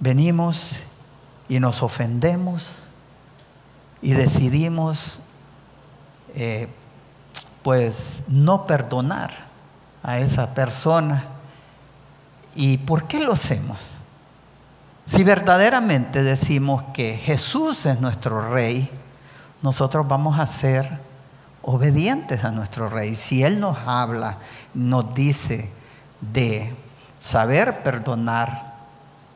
venimos 0.00 0.84
y 1.48 1.60
nos 1.60 1.82
ofendemos 1.82 2.78
y 4.00 4.12
decidimos 4.12 5.20
eh, 6.34 6.68
pues 7.62 8.22
no 8.28 8.66
perdonar 8.66 9.32
a 10.02 10.18
esa 10.18 10.54
persona. 10.54 11.24
¿Y 12.54 12.78
por 12.78 13.08
qué 13.08 13.20
lo 13.20 13.32
hacemos? 13.32 13.95
Si 15.06 15.22
verdaderamente 15.22 16.24
decimos 16.24 16.82
que 16.92 17.16
Jesús 17.16 17.86
es 17.86 18.00
nuestro 18.00 18.52
rey, 18.52 18.90
nosotros 19.62 20.06
vamos 20.08 20.38
a 20.38 20.46
ser 20.46 20.98
obedientes 21.62 22.44
a 22.44 22.50
nuestro 22.50 22.88
rey. 22.88 23.14
Si 23.14 23.44
Él 23.44 23.60
nos 23.60 23.78
habla, 23.86 24.38
nos 24.74 25.14
dice 25.14 25.70
de 26.20 26.74
saber 27.20 27.84
perdonar 27.84 28.74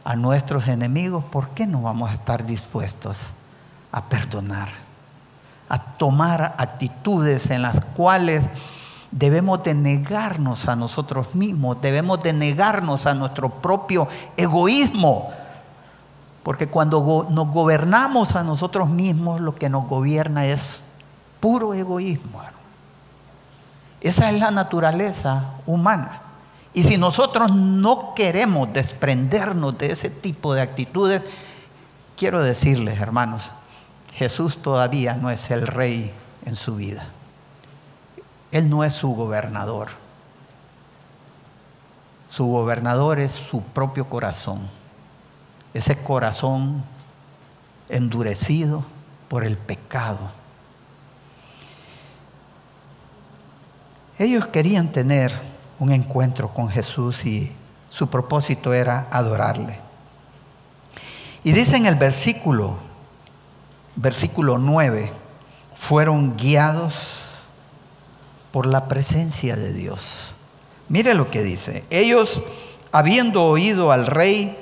a 0.03 0.17
nuestros 0.17 0.67
enemigos, 0.67 1.25
¿por 1.25 1.51
qué 1.51 1.69
no 1.69 1.83
vamos 1.83 2.11
a 2.11 2.15
estar 2.15 2.45
dispuestos 2.45 3.33
a 3.93 4.05
perdonar? 4.05 4.69
A 5.69 5.79
tomar 5.79 6.57
actitudes 6.59 7.49
en 7.51 7.63
las 7.63 7.81
cuales 7.97 8.45
debemos 9.13 9.63
de 9.63 9.75
negarnos 9.75 10.69
a 10.69 10.75
nosotros 10.75 11.35
mismos, 11.37 11.81
debemos 11.81 12.21
de 12.23 12.33
negarnos 12.33 13.07
a 13.07 13.15
nuestro 13.15 13.51
propio 13.51 14.09
egoísmo 14.37 15.31
porque 16.43 16.69
cuando 16.69 17.27
nos 17.31 17.49
gobernamos 17.49 18.35
a 18.35 18.43
nosotros 18.43 18.89
mismos, 18.89 19.41
lo 19.41 19.55
que 19.55 19.69
nos 19.69 19.87
gobierna 19.87 20.47
es 20.47 20.87
puro 21.39 21.75
egoísmo. 21.75 22.41
Esa 24.01 24.31
es 24.31 24.41
la 24.41 24.51
naturaleza 24.51 25.53
humana. 25.67 26.23
Y 26.73 26.85
si 26.85 26.97
nosotros 26.97 27.53
no 27.53 28.15
queremos 28.15 28.73
desprendernos 28.73 29.77
de 29.77 29.93
ese 29.93 30.09
tipo 30.09 30.55
de 30.55 30.63
actitudes, 30.63 31.23
quiero 32.17 32.43
decirles, 32.43 33.01
hermanos, 33.01 33.51
Jesús 34.15 34.63
todavía 34.63 35.15
no 35.15 35.31
es 35.31 35.51
el 35.51 35.67
rey 35.67 36.13
en 36.47 36.57
su 36.57 36.77
vida. 36.77 37.07
Él 38.51 38.71
no 38.71 38.83
es 38.83 38.95
su 38.95 39.15
gobernador. 39.15 39.89
Su 42.29 42.47
gobernador 42.47 43.19
es 43.19 43.33
su 43.33 43.61
propio 43.61 44.09
corazón 44.09 44.80
ese 45.75 45.97
corazón 45.97 46.83
endurecido 47.89 48.85
por 49.29 49.45
el 49.45 49.57
pecado. 49.57 50.19
Ellos 54.19 54.47
querían 54.47 54.93
tener 54.93 55.33
un 55.79 55.93
encuentro 55.93 56.53
con 56.53 56.69
Jesús 56.69 57.25
y 57.25 57.53
su 57.89 58.09
propósito 58.09 58.75
era 58.75 59.09
adorarle. 59.11 59.81
Y 61.43 61.53
dice 61.53 61.77
en 61.77 61.87
el 61.87 61.95
versículo, 61.95 62.77
versículo 63.97 64.59
9, 64.59 65.11
fueron 65.75 66.37
guiados 66.37 66.95
por 68.53 68.67
la 68.67 68.89
presencia 68.89 69.57
de 69.57 69.73
Dios. 69.73 70.35
Mire 70.89 71.15
lo 71.15 71.31
que 71.31 71.43
dice. 71.43 71.85
Ellos, 71.89 72.43
habiendo 72.93 73.45
oído 73.45 73.93
al 73.93 74.07
rey, 74.07 74.57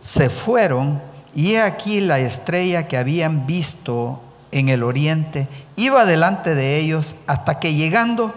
se 0.00 0.30
fueron 0.30 1.00
y 1.34 1.52
he 1.52 1.60
aquí 1.60 2.00
la 2.00 2.18
estrella 2.18 2.88
que 2.88 2.96
habían 2.96 3.46
visto 3.46 4.22
en 4.52 4.68
el 4.68 4.82
oriente 4.82 5.48
iba 5.76 6.06
delante 6.06 6.54
de 6.54 6.78
ellos 6.78 7.16
hasta 7.26 7.60
que 7.60 7.74
llegando 7.74 8.32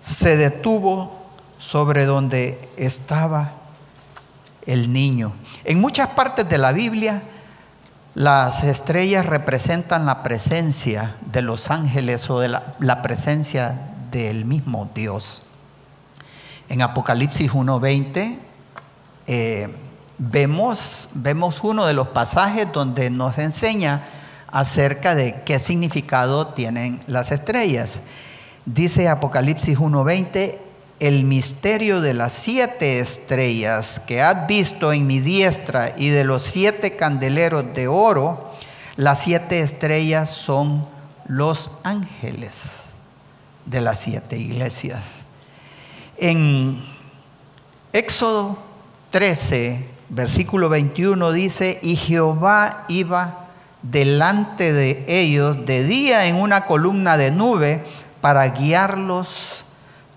se 0.00 0.36
detuvo 0.36 1.20
sobre 1.58 2.06
donde 2.06 2.58
estaba 2.76 3.52
el 4.66 4.92
niño. 4.92 5.32
En 5.64 5.80
muchas 5.80 6.08
partes 6.08 6.48
de 6.48 6.58
la 6.58 6.72
Biblia 6.72 7.22
las 8.14 8.64
estrellas 8.64 9.26
representan 9.26 10.06
la 10.06 10.22
presencia 10.22 11.16
de 11.20 11.42
los 11.42 11.70
ángeles 11.70 12.28
o 12.28 12.40
de 12.40 12.48
la, 12.48 13.02
presencia 13.02 13.78
del 14.10 14.44
mismo 14.44 14.90
Dios. 14.94 15.42
En 16.68 16.82
Apocalipsis 16.82 17.52
1.20 17.52 18.38
eh, 19.26 19.68
vemos, 20.20 21.08
vemos 21.14 21.64
uno 21.64 21.86
de 21.86 21.94
los 21.94 22.08
pasajes 22.08 22.70
donde 22.70 23.08
nos 23.10 23.38
enseña 23.38 24.02
acerca 24.48 25.14
de 25.14 25.42
qué 25.44 25.58
significado 25.58 26.48
tienen 26.48 27.00
las 27.06 27.32
estrellas. 27.32 28.00
Dice 28.66 29.08
Apocalipsis 29.08 29.78
1:20, 29.78 30.58
el 31.00 31.24
misterio 31.24 32.02
de 32.02 32.12
las 32.12 32.34
siete 32.34 33.00
estrellas 33.00 33.98
que 34.06 34.20
has 34.20 34.46
visto 34.46 34.92
en 34.92 35.06
mi 35.06 35.20
diestra 35.20 35.94
y 35.96 36.10
de 36.10 36.24
los 36.24 36.42
siete 36.42 36.96
candeleros 36.96 37.74
de 37.74 37.88
oro, 37.88 38.52
las 38.96 39.20
siete 39.20 39.60
estrellas 39.60 40.28
son 40.28 40.86
los 41.26 41.72
ángeles. 41.82 42.84
de 43.66 43.80
las 43.80 44.00
siete 44.00 44.36
iglesias. 44.36 45.24
En 46.16 46.82
Éxodo 47.92 48.58
13, 49.10 49.89
versículo 50.10 50.68
21 50.68 51.32
dice, 51.32 51.78
y 51.82 51.96
Jehová 51.96 52.84
iba 52.88 53.46
delante 53.82 54.72
de 54.72 55.04
ellos 55.08 55.64
de 55.64 55.84
día 55.84 56.26
en 56.26 56.36
una 56.36 56.66
columna 56.66 57.16
de 57.16 57.30
nube 57.30 57.84
para 58.20 58.46
guiarlos 58.48 59.64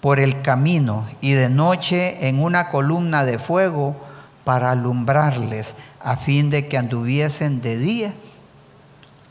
por 0.01 0.19
el 0.19 0.41
camino 0.41 1.08
y 1.21 1.32
de 1.32 1.49
noche 1.49 2.27
en 2.27 2.43
una 2.43 2.69
columna 2.69 3.23
de 3.23 3.39
fuego 3.39 3.95
para 4.43 4.71
alumbrarles 4.71 5.75
a 6.01 6.17
fin 6.17 6.49
de 6.49 6.67
que 6.67 6.77
anduviesen 6.77 7.62
de 7.62 7.77
día 7.77 8.13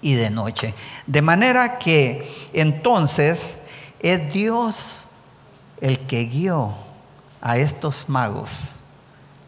y 0.01 0.15
de 0.15 0.31
noche. 0.31 0.75
De 1.07 1.21
manera 1.21 1.79
que 1.79 2.49
entonces 2.55 3.59
es 4.01 4.33
Dios 4.33 5.05
el 5.81 5.99
que 5.99 6.25
guió 6.25 6.73
a 7.43 7.59
estos 7.59 8.09
magos 8.09 8.82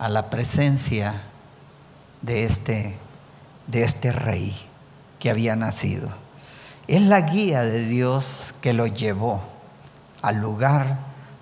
a 0.05 0.11
la 0.11 0.29
presencia 0.29 1.15
de 2.21 2.45
este, 2.45 2.99
de 3.67 3.85
este 3.85 4.13
rey 4.13 4.55
que 5.19 5.31
había 5.31 5.57
nacido. 5.57 6.11
Es 6.89 7.01
la 7.01 7.23
guía 7.23 7.63
de 7.63 7.87
Dios 7.87 8.55
que 8.61 8.75
lo 8.75 8.87
llevó 8.87 9.41
al 10.21 10.37
lugar 10.37 10.99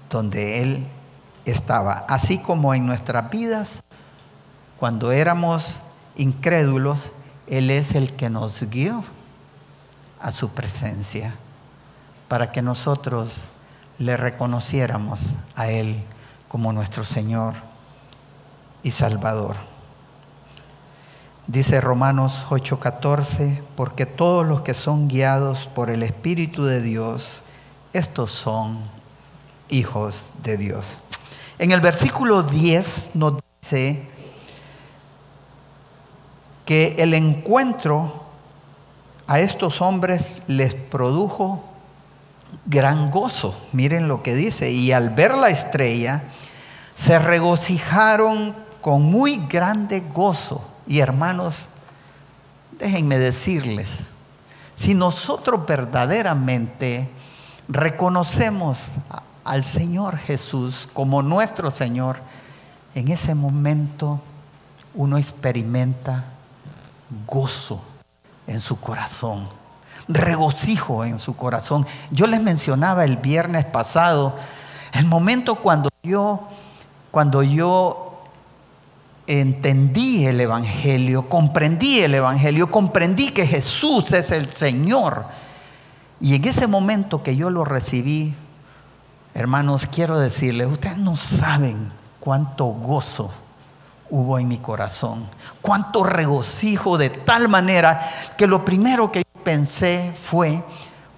donde 0.09 0.63
Él 0.63 0.87
estaba. 1.45 2.07
Así 2.09 2.39
como 2.39 2.73
en 2.73 2.87
nuestras 2.87 3.29
vidas, 3.31 3.83
cuando 4.79 5.11
éramos 5.11 5.81
incrédulos, 6.15 7.11
Él 7.49 7.69
es 7.69 7.97
el 7.97 8.15
que 8.15 8.31
nos 8.31 8.63
guió 8.71 9.03
a 10.21 10.31
su 10.31 10.51
presencia 10.51 11.35
para 12.29 12.53
que 12.53 12.63
nosotros 12.63 13.39
le 13.99 14.17
reconociéramos 14.17 15.35
a 15.57 15.69
Él 15.69 16.01
como 16.47 16.73
nuestro 16.73 17.05
Señor 17.05 17.72
y 18.83 18.91
Salvador. 18.91 19.57
Dice 21.47 21.81
Romanos 21.81 22.45
8:14, 22.51 23.63
porque 23.77 24.07
todos 24.07 24.47
los 24.47 24.63
que 24.63 24.75
son 24.75 25.09
guiados 25.09 25.69
por 25.75 25.91
el 25.91 26.03
Espíritu 26.03 26.65
de 26.65 26.81
Dios, 26.81 27.43
estos 27.93 28.31
son 28.31 28.79
hijos 29.69 30.25
de 30.43 30.57
Dios. 30.57 30.99
En 31.59 31.73
el 31.73 31.81
versículo 31.81 32.43
10 32.43 33.11
nos 33.15 33.35
dice 33.61 34.09
que 36.65 36.95
el 36.99 37.15
encuentro 37.15 38.23
a 39.27 39.41
estos 39.41 39.81
hombres 39.81 40.43
les 40.47 40.75
produjo 40.75 41.65
gran 42.67 43.11
gozo. 43.11 43.57
Miren 43.73 44.09
lo 44.09 44.23
que 44.23 44.35
dice. 44.35 44.71
Y 44.71 44.93
al 44.93 45.11
ver 45.11 45.35
la 45.35 45.49
estrella, 45.49 46.25
se 46.95 47.19
regocijaron 47.19 48.55
con 48.83 49.03
muy 49.03 49.47
grande 49.47 50.01
gozo. 50.01 50.63
Y 50.87 50.99
hermanos, 50.99 51.69
déjenme 52.79 53.19
decirles, 53.19 54.05
si 54.77 54.95
nosotros 54.95 55.65
verdaderamente 55.67 57.09
reconocemos 57.69 58.89
al 59.45 59.63
Señor 59.63 60.19
Jesús 60.19 60.87
como 60.93 61.23
nuestro 61.23 61.71
Señor, 61.71 62.19
en 62.95 63.09
ese 63.09 63.35
momento 63.35 64.21
uno 64.95 65.17
experimenta 65.17 66.25
gozo 67.27 67.81
en 68.47 68.61
su 68.61 68.79
corazón 68.79 69.49
regocijo 70.09 71.05
en 71.05 71.19
su 71.19 71.37
corazón. 71.37 71.87
Yo 72.11 72.27
les 72.27 72.41
mencionaba 72.41 73.05
el 73.05 73.17
viernes 73.17 73.65
pasado 73.65 74.35
el 74.93 75.07
momento 75.07 75.55
cuando 75.55 75.89
yo 76.03 76.49
cuando 77.11 77.43
yo 77.43 78.12
entendí 79.41 80.27
el 80.27 80.41
evangelio, 80.41 81.29
comprendí 81.29 82.01
el 82.01 82.15
evangelio, 82.15 82.71
comprendí 82.71 83.31
que 83.31 83.47
Jesús 83.47 84.13
es 84.13 84.31
el 84.31 84.55
Señor. 84.55 85.25
Y 86.21 86.35
en 86.35 86.45
ese 86.45 86.67
momento 86.67 87.23
que 87.23 87.35
yo 87.35 87.49
lo 87.49 87.65
recibí, 87.65 88.35
hermanos, 89.35 89.87
quiero 89.87 90.19
decirles, 90.19 90.69
ustedes 90.71 90.99
no 90.99 91.17
saben 91.17 91.93
cuánto 92.21 92.67
gozo 92.67 93.33
hubo 94.11 94.39
en 94.39 94.49
mi 94.49 94.59
corazón, 94.59 95.27
cuánto 95.63 96.05
regocijo 96.05 96.99
de 96.99 97.09
tal 97.09 97.49
manera 97.49 98.07
que 98.37 98.47
lo 98.47 98.65
primero 98.65 99.11
que 99.11 99.25
pensé 99.43 100.13
fue, 100.23 100.63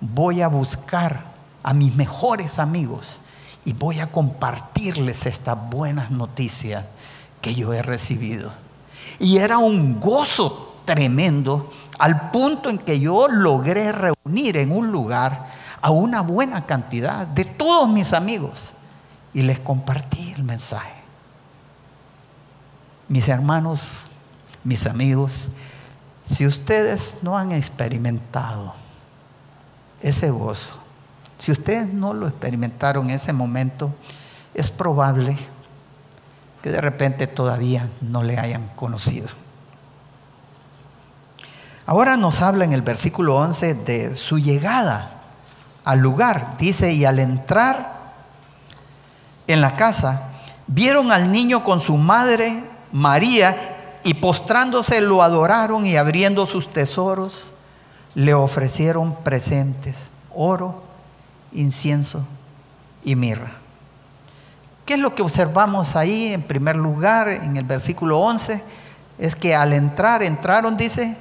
voy 0.00 0.40
a 0.40 0.48
buscar 0.48 1.24
a 1.64 1.74
mis 1.74 1.96
mejores 1.96 2.60
amigos 2.60 3.20
y 3.64 3.72
voy 3.72 3.98
a 3.98 4.12
compartirles 4.12 5.26
estas 5.26 5.58
buenas 5.68 6.12
noticias 6.12 6.86
que 7.44 7.54
yo 7.54 7.74
he 7.74 7.82
recibido. 7.82 8.52
Y 9.18 9.36
era 9.36 9.58
un 9.58 10.00
gozo 10.00 10.76
tremendo 10.86 11.70
al 11.98 12.30
punto 12.30 12.70
en 12.70 12.78
que 12.78 12.98
yo 12.98 13.28
logré 13.28 13.92
reunir 13.92 14.56
en 14.56 14.72
un 14.72 14.90
lugar 14.90 15.50
a 15.82 15.90
una 15.90 16.22
buena 16.22 16.64
cantidad 16.64 17.26
de 17.26 17.44
todos 17.44 17.86
mis 17.86 18.14
amigos 18.14 18.72
y 19.34 19.42
les 19.42 19.60
compartí 19.60 20.32
el 20.32 20.42
mensaje. 20.42 20.94
Mis 23.08 23.28
hermanos, 23.28 24.06
mis 24.64 24.86
amigos, 24.86 25.50
si 26.30 26.46
ustedes 26.46 27.18
no 27.20 27.36
han 27.36 27.52
experimentado 27.52 28.72
ese 30.00 30.30
gozo, 30.30 30.76
si 31.38 31.52
ustedes 31.52 31.92
no 31.92 32.14
lo 32.14 32.26
experimentaron 32.26 33.10
en 33.10 33.16
ese 33.16 33.34
momento, 33.34 33.94
es 34.54 34.70
probable 34.70 35.36
que 36.64 36.70
de 36.70 36.80
repente 36.80 37.26
todavía 37.26 37.90
no 38.00 38.22
le 38.22 38.38
hayan 38.38 38.68
conocido. 38.68 39.28
Ahora 41.84 42.16
nos 42.16 42.40
habla 42.40 42.64
en 42.64 42.72
el 42.72 42.80
versículo 42.80 43.36
11 43.36 43.74
de 43.74 44.16
su 44.16 44.38
llegada 44.38 45.20
al 45.84 45.98
lugar. 45.98 46.56
Dice, 46.56 46.94
y 46.94 47.04
al 47.04 47.18
entrar 47.18 48.14
en 49.46 49.60
la 49.60 49.76
casa, 49.76 50.30
vieron 50.66 51.12
al 51.12 51.30
niño 51.30 51.64
con 51.64 51.82
su 51.82 51.98
madre 51.98 52.64
María 52.92 53.98
y 54.02 54.14
postrándose 54.14 55.02
lo 55.02 55.22
adoraron 55.22 55.86
y 55.86 55.98
abriendo 55.98 56.46
sus 56.46 56.72
tesoros 56.72 57.52
le 58.14 58.32
ofrecieron 58.32 59.16
presentes, 59.16 59.96
oro, 60.34 60.82
incienso 61.52 62.24
y 63.04 63.16
mirra. 63.16 63.63
¿Qué 64.84 64.94
es 64.94 65.00
lo 65.00 65.14
que 65.14 65.22
observamos 65.22 65.96
ahí 65.96 66.34
en 66.34 66.42
primer 66.42 66.76
lugar 66.76 67.28
en 67.28 67.56
el 67.56 67.64
versículo 67.64 68.20
11? 68.20 68.62
Es 69.18 69.34
que 69.34 69.54
al 69.54 69.72
entrar, 69.72 70.22
entraron, 70.22 70.76
dice, 70.76 71.16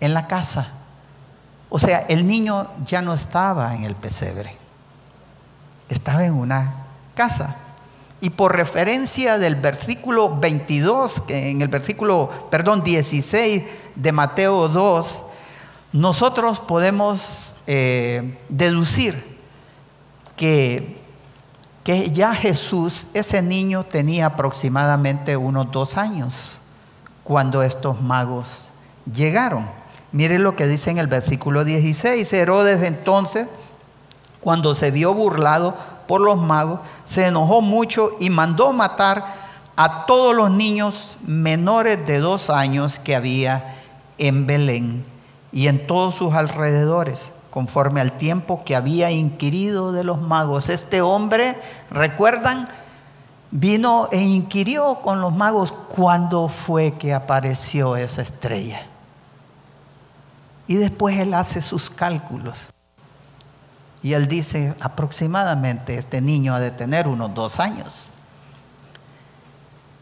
en 0.00 0.14
la 0.14 0.26
casa. 0.26 0.68
O 1.70 1.78
sea, 1.78 2.00
el 2.08 2.26
niño 2.26 2.68
ya 2.84 3.00
no 3.00 3.14
estaba 3.14 3.74
en 3.74 3.84
el 3.84 3.94
pesebre, 3.94 4.54
estaba 5.88 6.26
en 6.26 6.34
una 6.34 6.84
casa. 7.14 7.56
Y 8.20 8.30
por 8.30 8.54
referencia 8.54 9.38
del 9.38 9.56
versículo 9.56 10.36
22, 10.38 11.22
que 11.22 11.50
en 11.50 11.62
el 11.62 11.68
versículo, 11.68 12.28
perdón, 12.50 12.84
16 12.84 13.64
de 13.96 14.12
Mateo 14.12 14.68
2, 14.68 15.22
nosotros 15.92 16.60
podemos 16.60 17.56
eh, 17.66 18.38
deducir 18.48 19.38
que, 20.36 21.01
que 21.84 22.10
ya 22.10 22.34
Jesús, 22.34 23.06
ese 23.12 23.42
niño 23.42 23.84
tenía 23.84 24.26
aproximadamente 24.26 25.36
unos 25.36 25.70
dos 25.70 25.96
años 25.96 26.58
cuando 27.24 27.62
estos 27.62 28.00
magos 28.00 28.68
llegaron. 29.12 29.68
Miren 30.12 30.42
lo 30.42 30.54
que 30.54 30.66
dice 30.66 30.90
en 30.90 30.98
el 30.98 31.06
versículo 31.06 31.64
16. 31.64 32.30
Herodes 32.32 32.82
entonces, 32.82 33.48
cuando 34.40 34.74
se 34.74 34.90
vio 34.90 35.14
burlado 35.14 35.74
por 36.06 36.20
los 36.20 36.36
magos, 36.36 36.80
se 37.04 37.26
enojó 37.26 37.62
mucho 37.62 38.12
y 38.20 38.30
mandó 38.30 38.72
matar 38.72 39.42
a 39.76 40.06
todos 40.06 40.36
los 40.36 40.50
niños 40.50 41.18
menores 41.22 42.06
de 42.06 42.20
dos 42.20 42.50
años 42.50 42.98
que 42.98 43.16
había 43.16 43.76
en 44.18 44.46
Belén 44.46 45.04
y 45.50 45.68
en 45.68 45.86
todos 45.86 46.14
sus 46.14 46.34
alrededores, 46.34 47.32
conforme 47.52 48.00
al 48.00 48.12
tiempo 48.12 48.64
que 48.64 48.74
había 48.74 49.10
inquirido 49.10 49.92
de 49.92 50.04
los 50.04 50.22
magos. 50.22 50.70
Este 50.70 51.02
hombre, 51.02 51.58
recuerdan, 51.90 52.66
vino 53.50 54.08
e 54.10 54.22
inquirió 54.22 55.02
con 55.02 55.20
los 55.20 55.36
magos 55.36 55.70
cuándo 55.70 56.48
fue 56.48 56.94
que 56.94 57.12
apareció 57.12 57.96
esa 57.96 58.22
estrella. 58.22 58.86
Y 60.66 60.76
después 60.76 61.18
él 61.18 61.34
hace 61.34 61.60
sus 61.60 61.90
cálculos. 61.90 62.70
Y 64.02 64.14
él 64.14 64.28
dice, 64.28 64.74
aproximadamente 64.80 65.98
este 65.98 66.22
niño 66.22 66.54
ha 66.54 66.58
de 66.58 66.70
tener 66.70 67.06
unos 67.06 67.34
dos 67.34 67.60
años. 67.60 68.08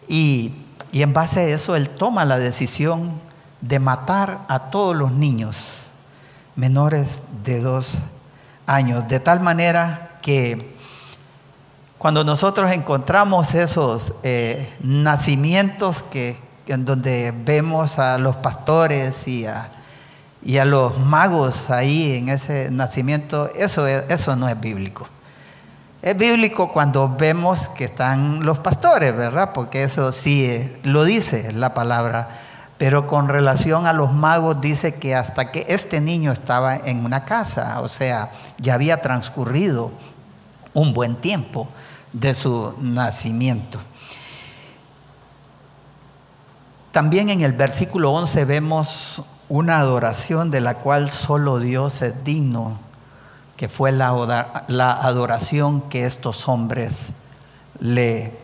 Y, 0.07 0.55
y 0.93 1.03
en 1.03 1.13
base 1.13 1.41
a 1.41 1.45
eso 1.49 1.75
él 1.75 1.91
toma 1.91 2.25
la 2.25 2.39
decisión 2.39 3.21
de 3.61 3.81
matar 3.81 4.43
a 4.47 4.71
todos 4.71 4.95
los 4.95 5.11
niños 5.11 5.89
menores 6.61 7.23
de 7.42 7.61
dos 7.61 7.96
años, 8.66 9.09
de 9.09 9.18
tal 9.18 9.40
manera 9.40 10.18
que 10.20 10.77
cuando 11.96 12.23
nosotros 12.23 12.70
encontramos 12.70 13.55
esos 13.55 14.12
eh, 14.23 14.68
nacimientos 14.81 16.03
que, 16.03 16.37
en 16.66 16.85
donde 16.85 17.33
vemos 17.35 17.99
a 17.99 18.18
los 18.18 18.37
pastores 18.37 19.27
y 19.27 19.46
a, 19.46 19.70
y 20.42 20.59
a 20.59 20.66
los 20.66 20.99
magos 20.99 21.70
ahí 21.70 22.16
en 22.16 22.29
ese 22.29 22.70
nacimiento, 22.70 23.51
eso, 23.55 23.87
eso 23.87 24.37
no 24.37 24.46
es 24.46 24.61
bíblico. 24.61 25.09
Es 26.03 26.16
bíblico 26.16 26.73
cuando 26.73 27.09
vemos 27.09 27.68
que 27.70 27.85
están 27.85 28.44
los 28.44 28.59
pastores, 28.59 29.16
¿verdad? 29.16 29.51
Porque 29.55 29.83
eso 29.83 30.12
sí 30.12 30.44
eh, 30.44 30.79
lo 30.83 31.05
dice 31.05 31.53
la 31.53 31.73
palabra. 31.73 32.29
Pero 32.81 33.07
con 33.07 33.29
relación 33.29 33.87
a 33.87 33.93
los 33.93 34.11
magos 34.11 34.62
dice 34.62 34.95
que 34.95 35.14
hasta 35.14 35.53
que 35.53 35.66
este 35.69 36.01
niño 36.01 36.33
estaba 36.33 36.77
en 36.77 37.05
una 37.05 37.27
casa, 37.27 37.83
o 37.83 37.88
sea, 37.88 38.31
ya 38.57 38.73
había 38.73 39.03
transcurrido 39.03 39.93
un 40.73 40.95
buen 40.95 41.16
tiempo 41.16 41.69
de 42.14 42.35
su 42.35 42.75
nacimiento. 42.81 43.79
También 46.90 47.29
en 47.29 47.43
el 47.43 47.53
versículo 47.53 48.12
11 48.12 48.47
vemos 48.47 49.25
una 49.51 49.79
adoración 49.79 50.51
de 50.51 50.62
la 50.62 50.77
cual 50.77 51.11
solo 51.11 51.59
Dios 51.59 52.01
es 52.01 52.25
digno, 52.25 52.79
que 53.59 53.69
fue 53.69 53.93
la, 53.93 54.09
adoración 54.09 55.83
que 55.90 56.07
estos 56.07 56.49
hombres 56.49 57.09
le 57.79 58.38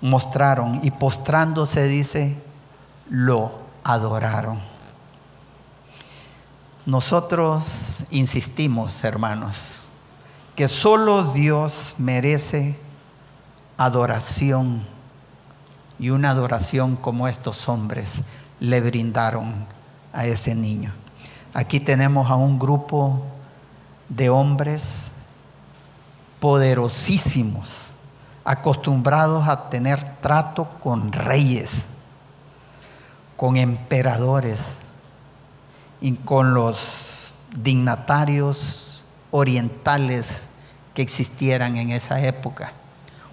mostraron 0.00 0.78
y 0.84 0.92
postrándose 0.92 1.88
dice, 1.88 2.36
lo 3.10 3.63
adoraron. 3.84 4.58
Nosotros 6.86 8.04
insistimos, 8.10 9.04
hermanos, 9.04 9.56
que 10.56 10.68
solo 10.68 11.32
Dios 11.32 11.94
merece 11.98 12.78
adoración 13.76 14.82
y 15.98 16.10
una 16.10 16.30
adoración 16.30 16.96
como 16.96 17.28
estos 17.28 17.68
hombres 17.68 18.22
le 18.60 18.80
brindaron 18.80 19.66
a 20.12 20.26
ese 20.26 20.54
niño. 20.54 20.92
Aquí 21.52 21.80
tenemos 21.80 22.30
a 22.30 22.36
un 22.36 22.58
grupo 22.58 23.22
de 24.08 24.28
hombres 24.28 25.12
poderosísimos, 26.40 27.86
acostumbrados 28.44 29.48
a 29.48 29.70
tener 29.70 30.04
trato 30.20 30.68
con 30.82 31.12
reyes, 31.12 31.86
con 33.36 33.56
emperadores 33.56 34.78
y 36.00 36.12
con 36.12 36.54
los 36.54 37.34
dignatarios 37.56 39.04
orientales 39.30 40.46
que 40.92 41.02
existieran 41.02 41.76
en 41.76 41.90
esa 41.90 42.20
época. 42.20 42.72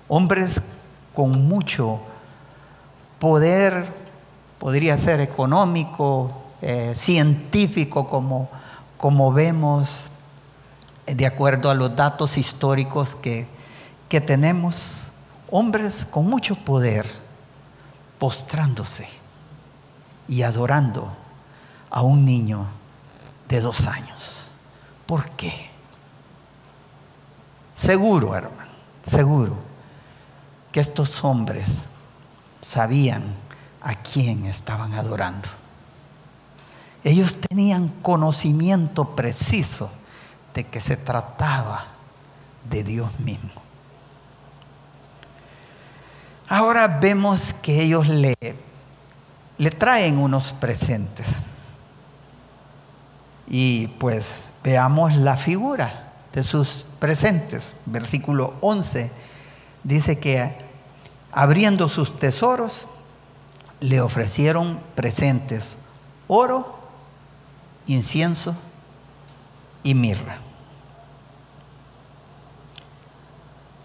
Hombres 0.08 0.62
con 1.14 1.48
mucho 1.48 2.00
poder, 3.20 3.86
podría 4.58 4.98
ser 4.98 5.22
económico, 5.22 6.32
eh, 6.62 6.94
científico, 6.96 8.10
como, 8.10 8.50
como 8.98 9.32
vemos 9.32 10.10
de 11.06 11.26
acuerdo 11.26 11.70
a 11.70 11.76
los 11.76 11.96
datos 11.96 12.38
históricos 12.38 13.16
que, 13.16 13.48
que 14.10 14.22
tenemos. 14.22 15.08
Hombres 15.52 16.08
con 16.10 16.28
mucho 16.28 16.56
poder, 16.56 17.06
postrándose 18.18 19.21
y 20.28 20.44
adorando 20.44 21.12
a 21.90 22.02
un 22.02 22.26
niño 22.26 22.68
de 23.48 23.62
dos 23.62 23.88
años. 23.88 24.48
¿Por 25.06 25.30
qué? 25.32 25.70
Seguro, 27.76 28.36
hermano, 28.36 28.72
seguro 29.06 29.58
que 30.72 30.80
estos 30.80 31.24
hombres 31.24 31.82
sabían 32.62 33.36
a 33.82 33.96
quién 33.96 34.46
estaban 34.46 34.94
adorando. 34.94 35.50
Ellos 37.04 37.42
tenían 37.42 37.90
conocimiento 38.02 39.16
preciso 39.16 39.90
de 40.54 40.68
que 40.68 40.80
se 40.80 40.98
trataba 40.98 41.88
de 42.70 42.84
Dios 42.84 43.20
mismo. 43.20 43.62
Ahora 46.48 46.88
vemos 46.88 47.54
que 47.54 47.82
ellos 47.82 48.08
le, 48.08 48.36
le 49.62 49.70
traen 49.70 50.18
unos 50.18 50.54
presentes. 50.54 51.28
Y 53.48 53.86
pues 54.00 54.50
veamos 54.64 55.16
la 55.16 55.38
figura 55.38 56.14
de 56.34 56.42
sus 56.42 56.84
presentes. 56.98 57.76
Versículo 57.86 58.56
11 58.62 59.12
dice 59.84 60.18
que 60.20 60.56
abriendo 61.32 61.90
sus 61.90 62.18
tesoros 62.18 62.88
le 63.80 64.02
ofrecieron 64.02 64.80
presentes, 64.96 65.78
oro, 66.28 66.80
incienso 67.86 68.56
y 69.84 69.94
mirra. 69.94 70.38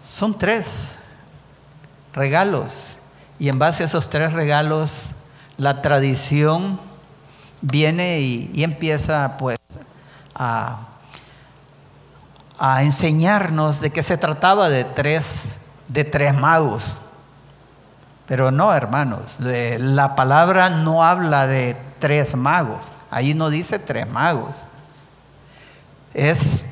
Son 0.03 0.35
tres 0.35 0.65
regalos 2.13 2.97
y 3.37 3.49
en 3.49 3.59
base 3.59 3.83
a 3.83 3.85
esos 3.85 4.09
tres 4.09 4.33
regalos 4.33 5.11
la 5.57 5.81
tradición 5.81 6.79
viene 7.61 8.19
y, 8.19 8.63
empieza 8.63 9.37
pues 9.37 9.57
a 10.35 10.87
a 12.57 12.81
enseñarnos 12.83 13.81
de 13.81 13.91
que 13.91 14.03
se 14.03 14.17
trataba 14.17 14.69
de 14.69 14.83
tres, 14.83 15.55
de 15.87 16.03
tres 16.03 16.33
magos. 16.33 16.97
Pero 18.25 18.51
no, 18.51 18.73
hermanos, 18.73 19.37
la 19.39 20.15
palabra 20.15 20.69
no 20.69 21.03
habla 21.03 21.47
de 21.47 21.77
tres 21.99 22.35
magos. 22.35 22.91
Ahí 23.09 23.33
no 23.33 23.49
dice 23.49 23.79
tres 23.79 24.09
magos. 24.09 24.57
Es, 26.13 26.65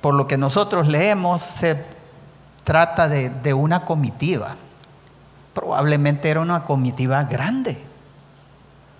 por 0.00 0.14
lo 0.14 0.26
que 0.26 0.38
nosotros 0.38 0.86
leemos, 0.86 1.42
se 1.42 1.84
trata 2.64 3.08
de, 3.08 3.28
de 3.28 3.52
una 3.52 3.84
comitiva. 3.84 4.56
Probablemente 5.56 6.28
era 6.28 6.40
una 6.40 6.64
comitiva 6.64 7.24
grande 7.24 7.78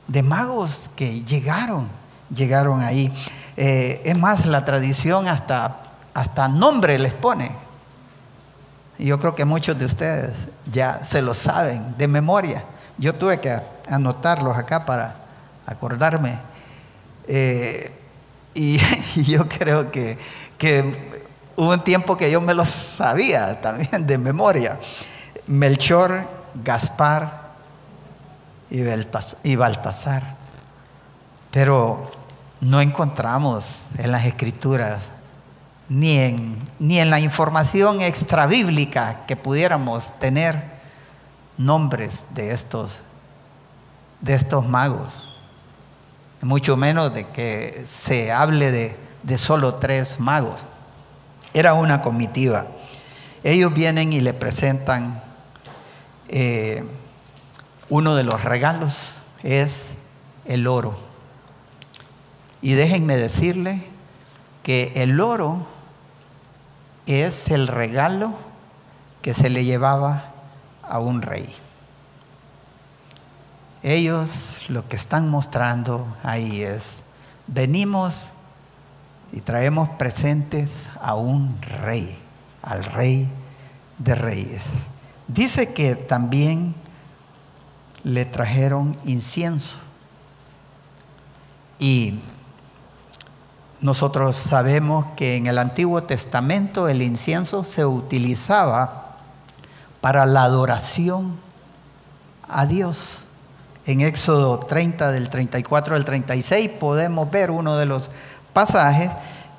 de 0.08 0.22
magos 0.22 0.90
que 0.96 1.22
llegaron, 1.22 1.86
llegaron 2.34 2.80
ahí. 2.80 3.12
Eh, 3.58 4.00
es 4.06 4.16
más, 4.16 4.46
la 4.46 4.64
tradición 4.64 5.28
hasta, 5.28 5.82
hasta 6.14 6.48
nombre 6.48 6.98
les 6.98 7.12
pone. 7.12 7.50
Y 8.96 9.04
yo 9.04 9.18
creo 9.18 9.34
que 9.34 9.44
muchos 9.44 9.78
de 9.78 9.84
ustedes 9.84 10.32
ya 10.72 11.04
se 11.04 11.20
lo 11.20 11.34
saben 11.34 11.94
de 11.98 12.08
memoria. 12.08 12.64
Yo 12.96 13.14
tuve 13.14 13.38
que 13.38 13.60
anotarlos 13.90 14.56
acá 14.56 14.86
para 14.86 15.14
acordarme. 15.66 16.38
Eh, 17.28 17.92
y, 18.54 18.80
yo 19.30 19.46
creo 19.46 19.90
que, 19.90 20.16
hubo 21.54 21.70
un 21.70 21.84
tiempo 21.84 22.16
que 22.16 22.30
yo 22.30 22.40
me 22.40 22.54
los 22.54 22.70
sabía 22.70 23.60
también 23.60 24.06
de 24.06 24.16
memoria. 24.16 24.80
Melchor, 25.46 26.35
Gaspar 26.62 27.52
y 28.70 29.56
Baltasar. 29.56 30.36
Pero 31.50 32.10
no 32.60 32.80
encontramos 32.80 33.88
en 33.98 34.12
las 34.12 34.24
escrituras 34.24 35.10
ni 35.88 36.18
en, 36.18 36.58
ni 36.78 36.98
en 36.98 37.10
la 37.10 37.20
información 37.20 38.00
extrabíblica 38.00 39.24
que 39.26 39.36
pudiéramos 39.36 40.10
tener 40.18 40.62
nombres 41.56 42.24
de 42.30 42.52
estos, 42.52 42.98
de 44.20 44.34
estos 44.34 44.66
magos. 44.66 45.22
Mucho 46.42 46.76
menos 46.76 47.14
de 47.14 47.26
que 47.28 47.84
se 47.86 48.32
hable 48.32 48.70
de, 48.70 48.96
de 49.22 49.38
solo 49.38 49.76
tres 49.76 50.20
magos. 50.20 50.56
Era 51.54 51.74
una 51.74 52.02
comitiva. 52.02 52.66
Ellos 53.42 53.72
vienen 53.72 54.12
y 54.12 54.20
le 54.20 54.34
presentan 54.34 55.22
eh, 56.28 56.84
uno 57.88 58.14
de 58.16 58.24
los 58.24 58.42
regalos, 58.44 59.18
es 59.42 59.96
el 60.44 60.66
oro. 60.66 60.96
Y 62.62 62.74
déjenme 62.74 63.16
decirle 63.16 63.82
que 64.62 64.92
el 64.96 65.20
oro 65.20 65.66
es 67.06 67.50
el 67.50 67.68
regalo 67.68 68.34
que 69.22 69.34
se 69.34 69.50
le 69.50 69.64
llevaba 69.64 70.32
a 70.82 70.98
un 70.98 71.22
rey. 71.22 71.46
Ellos 73.82 74.64
lo 74.68 74.88
que 74.88 74.96
están 74.96 75.28
mostrando 75.28 76.06
ahí 76.24 76.62
es, 76.62 77.02
venimos 77.46 78.32
y 79.32 79.40
traemos 79.40 79.88
presentes 79.90 80.74
a 81.00 81.14
un 81.14 81.60
rey, 81.62 82.18
al 82.62 82.84
rey 82.84 83.30
de 83.98 84.14
reyes. 84.14 84.64
Dice 85.28 85.72
que 85.74 85.96
también 85.96 86.74
le 88.04 88.24
trajeron 88.24 88.96
incienso. 89.04 89.76
Y 91.78 92.20
nosotros 93.80 94.36
sabemos 94.36 95.06
que 95.16 95.36
en 95.36 95.48
el 95.48 95.58
Antiguo 95.58 96.04
Testamento 96.04 96.88
el 96.88 97.02
incienso 97.02 97.64
se 97.64 97.84
utilizaba 97.84 99.16
para 100.00 100.24
la 100.24 100.44
adoración 100.44 101.36
a 102.48 102.66
Dios. 102.66 103.24
En 103.84 104.00
Éxodo 104.00 104.60
30 104.60 105.10
del 105.10 105.28
34 105.28 105.96
al 105.96 106.04
36 106.04 106.70
podemos 106.80 107.30
ver 107.30 107.50
uno 107.50 107.76
de 107.76 107.86
los 107.86 108.10
pasajes 108.52 109.10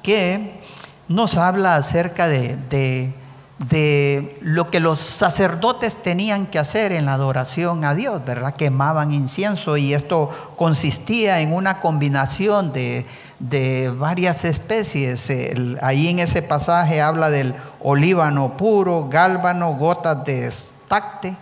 que 0.02 0.62
nos 1.10 1.36
habla 1.36 1.76
acerca 1.76 2.28
de, 2.28 2.58
de 2.70 3.14
de 3.60 4.38
lo 4.42 4.70
que 4.70 4.80
los 4.80 5.00
sacerdotes 5.00 5.96
tenían 5.96 6.46
que 6.46 6.60
hacer 6.60 6.92
en 6.92 7.08
la 7.08 7.14
adoración 7.14 7.86
a 7.86 7.96
Dios, 7.96 8.24
¿verdad? 8.24 8.56
Quemaban 8.56 9.12
incienso 9.12 9.78
y 9.78 9.94
esto 9.94 10.30
consistía 10.56 11.42
en 11.42 11.54
una 11.54 11.80
combinación 11.80 12.72
de, 12.72 13.06
varias 13.98 14.46
especies. 14.46 15.32
ahí 15.82 16.08
en 16.08 16.20
ese 16.20 16.44
pasaje 16.44 17.02
habla 17.02 17.30
del 17.30 17.56
olíbano 17.80 18.58
puro, 18.58 19.08
gálbano, 19.10 19.74
gotas 19.74 20.24
de 20.24 20.48
estacte 20.48 21.36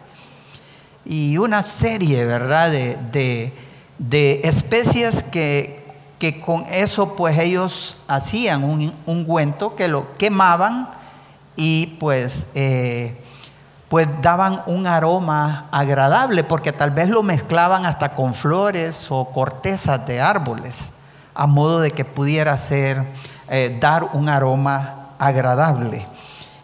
y 1.03 1.37
una 1.37 1.63
serie, 1.63 2.25
¿verdad? 2.25 2.71
De, 2.71 3.51
de, 3.99 4.41
especies 4.43 5.21
que, 5.21 5.83
que, 6.17 6.39
con 6.39 6.65
eso 6.71 7.15
pues 7.15 7.37
ellos 7.37 7.97
hacían 8.07 8.63
un 8.63 8.93
ungüento 9.05 9.75
que 9.75 9.89
lo 9.89 10.17
quemaban 10.17 10.94
y 11.55 11.97
pues, 11.99 12.47
eh, 12.55 13.21
pues 13.89 14.07
daban 14.21 14.63
un 14.65 14.87
aroma 14.87 15.67
agradable 15.71 16.43
porque 16.43 16.73
tal 16.73 16.91
vez 16.91 17.09
lo 17.09 17.23
mezclaban 17.23 17.85
hasta 17.85 18.13
con 18.13 18.33
flores 18.33 19.07
o 19.09 19.25
cortezas 19.31 20.05
de 20.05 20.21
árboles 20.21 20.91
a 21.35 21.47
modo 21.47 21.81
de 21.81 21.91
que 21.91 22.05
pudiera 22.05 22.57
ser 22.57 23.03
eh, 23.49 23.77
dar 23.79 24.05
un 24.13 24.29
aroma 24.29 25.09
agradable. 25.19 26.07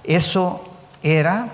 Eso 0.04 0.63
era 1.04 1.47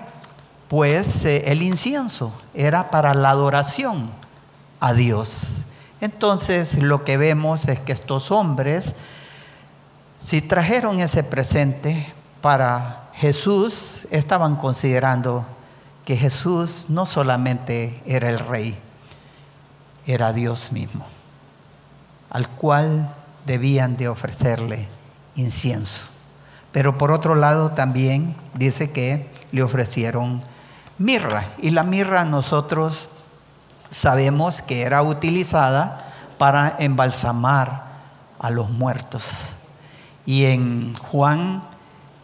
pues 0.68 1.24
eh, 1.24 1.44
el 1.46 1.62
incienso, 1.62 2.32
era 2.54 2.90
para 2.90 3.14
la 3.14 3.30
adoración 3.30 4.10
a 4.80 4.92
Dios. 4.92 5.64
Entonces 6.00 6.80
lo 6.80 7.04
que 7.04 7.16
vemos 7.16 7.66
es 7.66 7.80
que 7.80 7.92
estos 7.92 8.30
hombres, 8.30 8.94
si 10.18 10.40
trajeron 10.40 11.00
ese 11.00 11.24
presente 11.24 12.12
para 12.40 13.07
Jesús 13.18 14.06
estaban 14.12 14.54
considerando 14.54 15.44
que 16.04 16.16
Jesús 16.16 16.86
no 16.88 17.04
solamente 17.04 18.00
era 18.06 18.30
el 18.30 18.38
rey, 18.38 18.78
era 20.06 20.32
Dios 20.32 20.70
mismo, 20.70 21.04
al 22.30 22.48
cual 22.48 23.12
debían 23.44 23.96
de 23.96 24.08
ofrecerle 24.08 24.86
incienso. 25.34 26.02
Pero 26.70 26.96
por 26.96 27.10
otro 27.10 27.34
lado 27.34 27.72
también 27.72 28.36
dice 28.54 28.92
que 28.92 29.28
le 29.50 29.64
ofrecieron 29.64 30.40
mirra. 30.96 31.46
Y 31.58 31.70
la 31.70 31.82
mirra 31.82 32.24
nosotros 32.24 33.08
sabemos 33.90 34.62
que 34.62 34.82
era 34.82 35.02
utilizada 35.02 36.12
para 36.38 36.76
embalsamar 36.78 37.82
a 38.38 38.50
los 38.50 38.70
muertos. 38.70 39.24
Y 40.24 40.44
en 40.44 40.94
Juan 40.94 41.62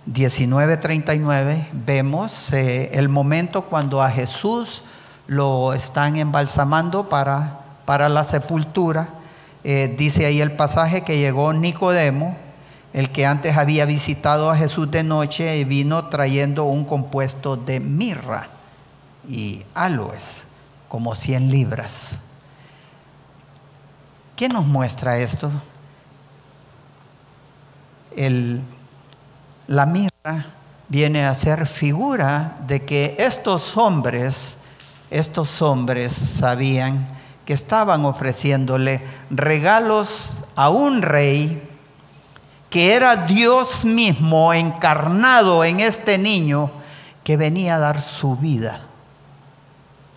19:39 0.07 1.65
vemos 1.73 2.53
eh, 2.53 2.91
el 2.93 3.09
momento 3.09 3.63
cuando 3.63 4.03
a 4.03 4.11
Jesús 4.11 4.83
lo 5.27 5.73
están 5.73 6.17
embalsamando 6.17 7.09
para, 7.09 7.61
para 7.87 8.11
la 8.11 8.25
sepultura. 8.25 9.09
Eh, 9.63 9.95
dice 9.97 10.27
ahí 10.27 10.43
el 10.43 10.53
pasaje 10.53 11.05
que 11.05 11.17
llegó 11.17 11.55
Nicodemo, 11.55 12.37
el 12.93 13.11
que 13.13 13.25
antes 13.25 13.57
había 13.57 13.87
visitado 13.87 14.51
a 14.51 14.57
Jesús 14.57 14.91
de 14.91 15.03
noche 15.03 15.57
y 15.57 15.65
vino 15.65 16.09
trayendo 16.09 16.65
un 16.65 16.85
compuesto 16.85 17.57
de 17.57 17.81
mirra 17.81 18.49
y 19.27 19.65
aloes, 19.73 20.45
como 20.89 21.15
100 21.15 21.51
libras. 21.51 22.19
¿Qué 24.37 24.49
nos 24.51 24.67
muestra 24.67 25.17
esto? 25.17 25.51
El 28.15 28.63
la 29.67 29.87
mirra 29.87 30.47
viene 30.89 31.25
a 31.25 31.35
ser 31.35 31.67
figura 31.67 32.55
de 32.67 32.85
que 32.85 33.17
estos 33.19 33.77
hombres, 33.77 34.57
estos 35.11 35.63
hombres 35.63 36.13
sabían 36.13 37.05
que 37.45 37.53
estaban 37.53 38.05
ofreciéndole 38.05 39.03
regalos 39.31 40.45
a 40.57 40.71
un 40.71 41.03
rey 41.03 41.71
que 42.71 42.95
era 42.95 43.17
Dios 43.17 43.85
mismo 43.85 44.53
encarnado 44.53 45.65
en 45.65 45.81
este 45.81 46.19
niño 46.19 46.71
que 47.23 47.37
venía 47.37 47.77
a 47.77 47.79
dar 47.79 48.01
su 48.01 48.37
vida 48.37 48.83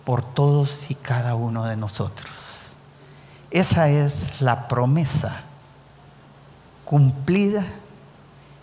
por 0.04 0.24
todos 0.24 0.90
y 0.90 0.94
cada 0.94 1.34
uno 1.34 1.64
de 1.64 1.76
nosotros. 1.76 2.74
Esa 3.50 3.88
es 3.88 4.40
la 4.40 4.68
promesa 4.68 5.42
cumplida 6.84 7.64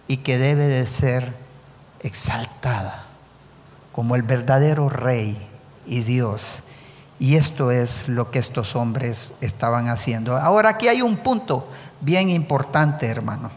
y 0.08 0.18
que 0.18 0.38
debe 0.38 0.68
de 0.68 0.86
ser 0.86 1.34
exaltada 2.02 3.06
como 3.92 4.16
el 4.16 4.24
verdadero 4.24 4.90
rey 4.90 5.38
y 5.86 6.02
Dios. 6.02 6.62
Y 7.18 7.36
esto 7.36 7.72
es 7.72 8.10
lo 8.10 8.30
que 8.30 8.40
estos 8.40 8.76
hombres 8.76 9.34
estaban 9.42 9.88
haciendo. 9.88 10.38
Ahora 10.38 10.72
aquí 10.72 10.88
hay 10.88 11.02
un 11.02 11.18
punto 11.18 11.68
bien 12.02 12.30
importante, 12.30 13.08
hermano. 13.08 13.52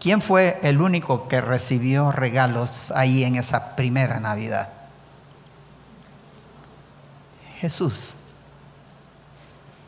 ¿Quién 0.00 0.22
fue 0.22 0.58
el 0.62 0.80
único 0.80 1.28
que 1.28 1.42
recibió 1.42 2.10
regalos 2.10 2.90
ahí 2.92 3.22
en 3.24 3.36
esa 3.36 3.76
primera 3.76 4.18
Navidad? 4.18 4.70
Jesús. 7.58 8.14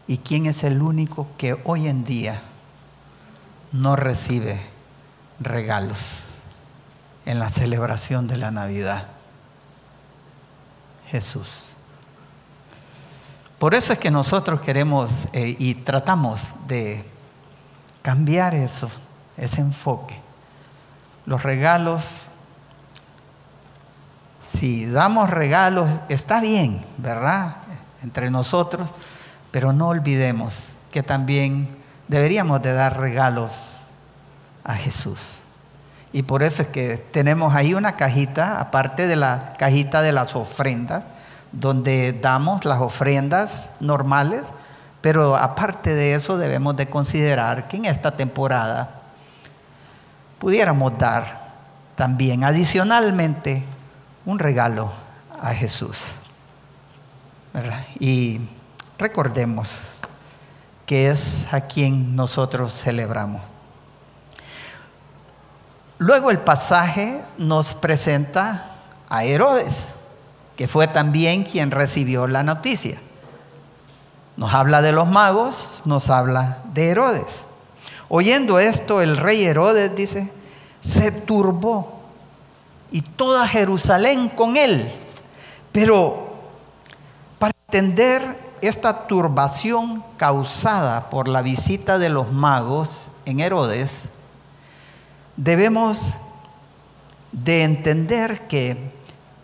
¿Y 0.06 0.18
quién 0.18 0.44
es 0.44 0.62
el 0.64 0.82
único 0.82 1.28
que 1.38 1.58
hoy 1.64 1.88
en 1.88 2.04
día 2.04 2.42
no 3.72 3.96
recibe 3.96 4.60
regalos 5.40 6.34
en 7.24 7.38
la 7.38 7.50
celebración 7.50 8.26
de 8.26 8.36
la 8.36 8.50
Navidad. 8.50 9.08
Jesús. 11.12 11.74
Por 13.58 13.74
eso 13.74 13.92
es 13.92 13.98
que 13.98 14.10
nosotros 14.10 14.62
queremos 14.62 15.10
eh, 15.34 15.54
y 15.58 15.74
tratamos 15.74 16.54
de 16.66 17.04
cambiar 18.00 18.54
eso, 18.54 18.90
ese 19.36 19.60
enfoque. 19.60 20.18
Los 21.26 21.42
regalos, 21.42 22.28
si 24.42 24.86
damos 24.86 25.30
regalos, 25.30 25.88
está 26.08 26.40
bien, 26.40 26.84
¿verdad? 26.96 27.56
Entre 28.02 28.30
nosotros, 28.30 28.88
pero 29.50 29.72
no 29.72 29.88
olvidemos 29.88 30.78
que 30.90 31.02
también 31.02 31.68
deberíamos 32.08 32.62
de 32.62 32.72
dar 32.72 32.98
regalos 32.98 33.52
a 34.64 34.74
Jesús. 34.74 35.40
Y 36.12 36.22
por 36.22 36.42
eso 36.42 36.62
es 36.62 36.68
que 36.68 36.98
tenemos 36.98 37.54
ahí 37.54 37.74
una 37.74 37.96
cajita, 37.96 38.60
aparte 38.60 39.06
de 39.06 39.16
la 39.16 39.54
cajita 39.58 40.02
de 40.02 40.12
las 40.12 40.36
ofrendas, 40.36 41.04
donde 41.52 42.12
damos 42.12 42.64
las 42.64 42.80
ofrendas 42.80 43.70
normales, 43.80 44.42
pero 45.00 45.36
aparte 45.36 45.94
de 45.94 46.14
eso 46.14 46.38
debemos 46.38 46.76
de 46.76 46.86
considerar 46.86 47.68
que 47.68 47.78
en 47.78 47.86
esta 47.86 48.16
temporada 48.16 49.02
pudiéramos 50.38 50.96
dar 50.98 51.42
también 51.96 52.44
adicionalmente 52.44 53.64
un 54.24 54.38
regalo 54.38 54.92
a 55.40 55.52
Jesús. 55.54 56.14
Y 57.98 58.40
recordemos 58.98 59.98
que 60.86 61.08
es 61.08 61.46
a 61.52 61.62
quien 61.62 62.16
nosotros 62.16 62.72
celebramos. 62.72 63.51
Luego 66.02 66.32
el 66.32 66.40
pasaje 66.40 67.24
nos 67.38 67.76
presenta 67.76 68.72
a 69.08 69.22
Herodes, 69.22 69.76
que 70.56 70.66
fue 70.66 70.88
también 70.88 71.44
quien 71.44 71.70
recibió 71.70 72.26
la 72.26 72.42
noticia. 72.42 72.98
Nos 74.36 74.52
habla 74.52 74.82
de 74.82 74.90
los 74.90 75.06
magos, 75.06 75.80
nos 75.84 76.10
habla 76.10 76.58
de 76.74 76.88
Herodes. 76.88 77.44
Oyendo 78.08 78.58
esto, 78.58 79.00
el 79.00 79.16
rey 79.16 79.44
Herodes 79.44 79.94
dice, 79.94 80.32
se 80.80 81.12
turbó 81.12 82.00
y 82.90 83.02
toda 83.02 83.46
Jerusalén 83.46 84.28
con 84.28 84.56
él. 84.56 84.92
Pero 85.70 86.32
para 87.38 87.52
entender 87.68 88.22
esta 88.60 89.06
turbación 89.06 90.02
causada 90.16 91.10
por 91.10 91.28
la 91.28 91.42
visita 91.42 91.98
de 91.98 92.08
los 92.08 92.32
magos 92.32 93.06
en 93.24 93.38
Herodes, 93.38 94.08
debemos 95.36 96.16
de 97.32 97.64
entender 97.64 98.46
que 98.46 98.92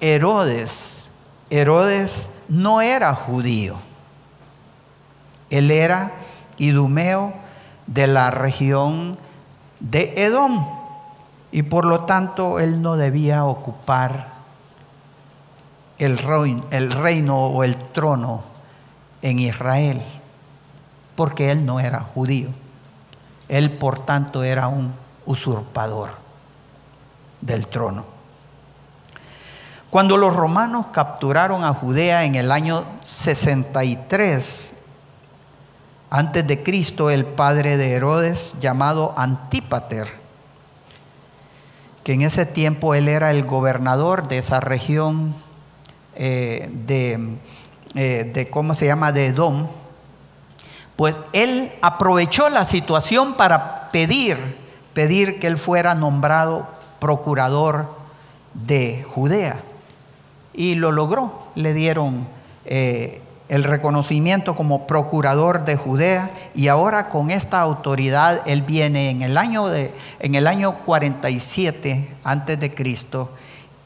Herodes, 0.00 1.10
Herodes 1.50 2.28
no 2.48 2.80
era 2.80 3.14
judío. 3.14 3.76
Él 5.50 5.70
era 5.70 6.12
idumeo 6.58 7.32
de 7.86 8.06
la 8.06 8.30
región 8.30 9.16
de 9.80 10.12
Edom 10.16 10.66
y 11.50 11.62
por 11.62 11.86
lo 11.86 12.04
tanto 12.04 12.60
él 12.60 12.82
no 12.82 12.96
debía 12.96 13.44
ocupar 13.44 14.28
el 15.98 16.18
reino, 16.18 16.64
el 16.70 16.92
reino 16.92 17.38
o 17.38 17.64
el 17.64 17.76
trono 17.92 18.44
en 19.22 19.38
Israel, 19.38 20.02
porque 21.16 21.50
él 21.50 21.64
no 21.64 21.80
era 21.80 22.00
judío. 22.00 22.50
Él 23.48 23.78
por 23.78 24.04
tanto 24.04 24.44
era 24.44 24.68
un 24.68 24.92
usurpador 25.28 26.10
del 27.40 27.66
trono. 27.66 28.06
Cuando 29.90 30.16
los 30.16 30.34
romanos 30.34 30.86
capturaron 30.92 31.64
a 31.64 31.72
Judea 31.74 32.24
en 32.24 32.34
el 32.34 32.50
año 32.50 32.84
63 33.02 34.74
antes 36.10 36.46
de 36.46 36.62
Cristo, 36.62 37.10
el 37.10 37.26
padre 37.26 37.76
de 37.76 37.92
Herodes, 37.92 38.56
llamado 38.60 39.14
Antípater, 39.16 40.08
que 42.02 42.14
en 42.14 42.22
ese 42.22 42.46
tiempo 42.46 42.94
él 42.94 43.08
era 43.08 43.30
el 43.30 43.44
gobernador 43.44 44.26
de 44.28 44.38
esa 44.38 44.60
región 44.60 45.34
eh, 46.14 46.70
de, 46.86 47.36
eh, 47.94 48.30
de, 48.32 48.48
¿cómo 48.48 48.72
se 48.72 48.86
llama?, 48.86 49.12
de 49.12 49.26
Edom, 49.26 49.66
pues 50.96 51.14
él 51.32 51.70
aprovechó 51.80 52.48
la 52.48 52.64
situación 52.64 53.34
para 53.34 53.90
pedir, 53.92 54.67
pedir 54.98 55.38
que 55.38 55.46
él 55.46 55.58
fuera 55.58 55.94
nombrado 55.94 56.66
procurador 56.98 57.94
de 58.52 59.04
Judea. 59.04 59.60
Y 60.52 60.74
lo 60.74 60.90
logró, 60.90 61.44
le 61.54 61.72
dieron 61.72 62.26
eh, 62.64 63.22
el 63.48 63.62
reconocimiento 63.62 64.56
como 64.56 64.88
procurador 64.88 65.64
de 65.64 65.76
Judea 65.76 66.32
y 66.52 66.66
ahora 66.66 67.10
con 67.10 67.30
esta 67.30 67.60
autoridad 67.60 68.42
él 68.44 68.62
viene 68.62 69.10
en 69.10 69.22
el 69.22 69.38
año 69.38 69.68
de 69.68 69.94
en 70.18 70.34
el 70.34 70.48
año 70.48 70.80
47 70.84 72.16
antes 72.24 72.58
de 72.58 72.74
Cristo 72.74 73.30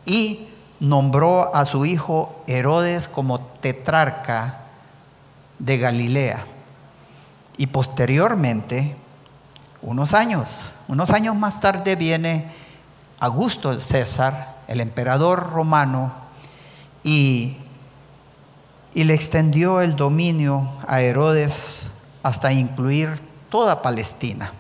y 0.07 0.49
nombró 0.81 1.55
a 1.55 1.67
su 1.67 1.85
hijo 1.85 2.43
Herodes 2.47 3.07
como 3.07 3.39
tetrarca 3.39 4.63
de 5.59 5.77
Galilea. 5.77 6.47
Y 7.59 7.67
posteriormente, 7.67 8.97
unos 9.83 10.15
años, 10.15 10.73
unos 10.89 11.11
años 11.11 11.37
más 11.37 11.61
tarde 11.61 11.97
viene 11.97 12.51
Augusto 13.21 13.79
César, 13.81 14.57
el 14.69 14.81
emperador 14.81 15.51
romano, 15.51 16.13
y 17.05 17.57
y 18.95 19.05
le 19.05 19.15
extendió 19.15 19.81
el 19.81 19.97
dominio 19.97 20.69
a 20.87 21.01
Herodes 21.01 21.83
hasta 22.23 22.53
incluir 22.53 23.21
toda 23.51 23.83
Palestina. 23.83 24.53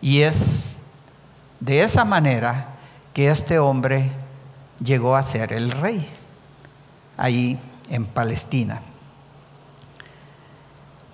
Y 0.00 0.20
es 0.20 0.78
de 1.60 1.82
esa 1.82 2.04
manera 2.04 2.68
que 3.12 3.30
este 3.30 3.58
hombre 3.58 4.12
llegó 4.82 5.16
a 5.16 5.22
ser 5.22 5.52
el 5.52 5.72
rey 5.72 6.08
ahí 7.16 7.58
en 7.90 8.06
Palestina. 8.06 8.80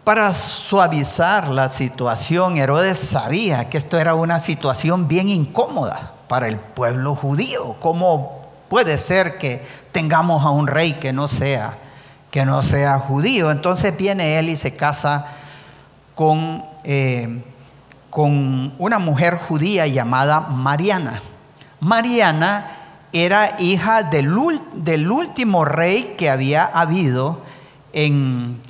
Para 0.05 0.34
suavizar 0.34 1.48
la 1.48 1.68
situación, 1.70 2.59
Herodes 2.59 2.98
sabía 2.98 3.70
que 3.70 3.78
esto 3.78 3.98
era 3.98 4.14
una 4.14 4.38
situación 4.38 5.09
bien 5.09 5.28
incómoda 5.28 6.12
para 6.28 6.46
el 6.46 6.59
pueblo 6.59 7.16
judío. 7.16 7.76
¿Cómo 7.80 8.42
puede 8.68 8.98
ser 8.98 9.38
que 9.38 9.64
tengamos 9.92 10.44
a 10.44 10.50
un 10.50 10.66
rey 10.66 10.94
que 10.94 11.12
no 11.12 11.26
sea 11.26 11.78
que 12.34 12.44
no 12.44 12.62
sea 12.62 12.98
judío. 12.98 13.52
Entonces 13.52 13.96
viene 13.96 14.40
él 14.40 14.48
y 14.48 14.57
se 14.57 14.74
casa 14.74 15.24
con, 16.16 16.64
eh, 16.82 17.44
con 18.11 18.74
una 18.76 18.98
mujer 18.98 19.38
judía 19.38 19.86
llamada 19.86 20.40
Mariana. 20.40 21.20
Mariana 21.78 22.72
era 23.12 23.55
hija 23.61 24.02
del, 24.02 24.36
del 24.72 25.12
último 25.12 25.64
rey 25.64 26.16
que 26.18 26.28
había 26.28 26.64
habido 26.64 27.40
en, 27.92 28.61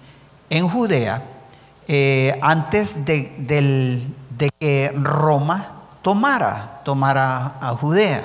Judea 0.69 1.23
eh, 1.87 2.39
antes 2.41 3.05
de, 3.05 4.01
que 4.59 4.93
Roma 4.95 5.83
tomara, 6.03 6.81
a 7.61 7.77
Judea. 7.79 8.23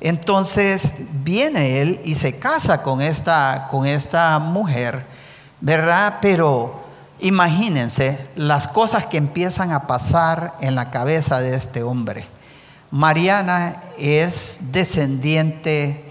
Entonces 0.00 0.92
viene 1.24 1.80
él 1.80 2.00
y 2.04 2.14
se 2.14 2.38
casa 2.38 2.82
con 2.82 3.00
esta, 3.00 3.68
con 3.70 3.86
esta 3.86 4.38
mujer, 4.38 5.06
¿verdad? 5.60 6.18
Pero 6.20 6.80
imagínense 7.18 8.18
las 8.36 8.68
cosas 8.68 9.06
que 9.06 9.16
empiezan 9.16 9.72
a 9.72 9.86
pasar 9.86 10.54
en 10.60 10.74
la 10.74 10.90
cabeza 10.90 11.40
de 11.40 11.56
este 11.56 11.82
hombre. 11.82 12.24
Mariana 12.90 13.76
es 13.98 14.58
descendiente, 14.70 16.04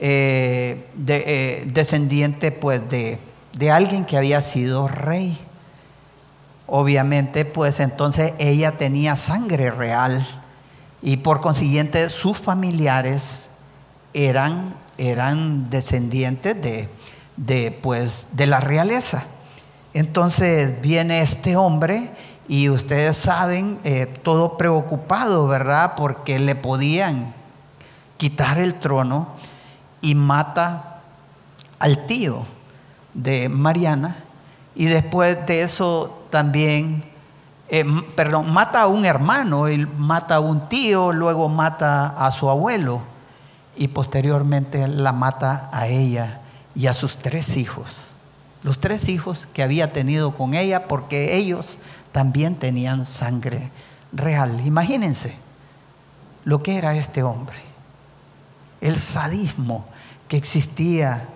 eh, 0.00 0.88
de, 0.94 1.24
eh, 1.26 1.64
descendiente 1.66 2.50
pues 2.50 2.88
de, 2.88 3.18
de 3.52 3.70
alguien 3.70 4.04
que 4.04 4.16
había 4.16 4.42
sido 4.42 4.88
rey. 4.88 5.38
Obviamente, 6.66 7.44
pues 7.44 7.80
entonces 7.80 8.32
ella 8.38 8.72
tenía 8.72 9.16
sangre 9.16 9.70
real 9.70 10.26
y 11.02 11.16
por 11.18 11.40
consiguiente 11.40 12.10
sus 12.10 12.38
familiares 12.38 13.50
eran, 14.14 14.74
eran 14.98 15.68
descendientes 15.68 16.60
de, 16.60 16.88
de, 17.36 17.72
pues, 17.72 18.28
de 18.32 18.46
la 18.46 18.60
realeza. 18.60 19.24
Entonces 19.94 20.80
viene 20.80 21.20
este 21.20 21.56
hombre 21.56 22.12
y 22.46 22.68
ustedes 22.68 23.16
saben, 23.16 23.80
eh, 23.82 24.06
todo 24.06 24.56
preocupado, 24.56 25.48
¿verdad? 25.48 25.94
Porque 25.96 26.38
le 26.38 26.54
podían 26.54 27.34
quitar 28.16 28.58
el 28.58 28.74
trono 28.74 29.28
y 30.00 30.14
mata 30.14 31.00
al 31.80 32.06
tío 32.06 32.44
de 33.14 33.48
Mariana 33.48 34.16
y 34.74 34.86
después 34.86 35.46
de 35.46 35.62
eso 35.62 36.26
también 36.30 37.10
eh, 37.72 37.84
perdón, 38.16 38.52
mata 38.52 38.82
a 38.82 38.86
un 38.88 39.04
hermano, 39.04 39.68
él 39.68 39.86
mata 39.86 40.36
a 40.36 40.40
un 40.40 40.68
tío, 40.68 41.12
luego 41.12 41.48
mata 41.48 42.08
a 42.08 42.32
su 42.32 42.50
abuelo 42.50 43.00
y 43.76 43.86
posteriormente 43.86 44.88
la 44.88 45.12
mata 45.12 45.70
a 45.72 45.86
ella 45.86 46.40
y 46.74 46.88
a 46.88 46.92
sus 46.92 47.18
tres 47.18 47.56
hijos. 47.56 48.08
Los 48.64 48.80
tres 48.80 49.08
hijos 49.08 49.46
que 49.52 49.62
había 49.62 49.92
tenido 49.92 50.32
con 50.34 50.54
ella 50.54 50.88
porque 50.88 51.36
ellos 51.36 51.78
también 52.10 52.56
tenían 52.56 53.06
sangre 53.06 53.70
real. 54.12 54.60
Imagínense 54.66 55.36
lo 56.44 56.64
que 56.64 56.76
era 56.76 56.96
este 56.96 57.22
hombre, 57.22 57.58
el 58.80 58.96
sadismo 58.96 59.86
que 60.26 60.36
existía 60.36 61.28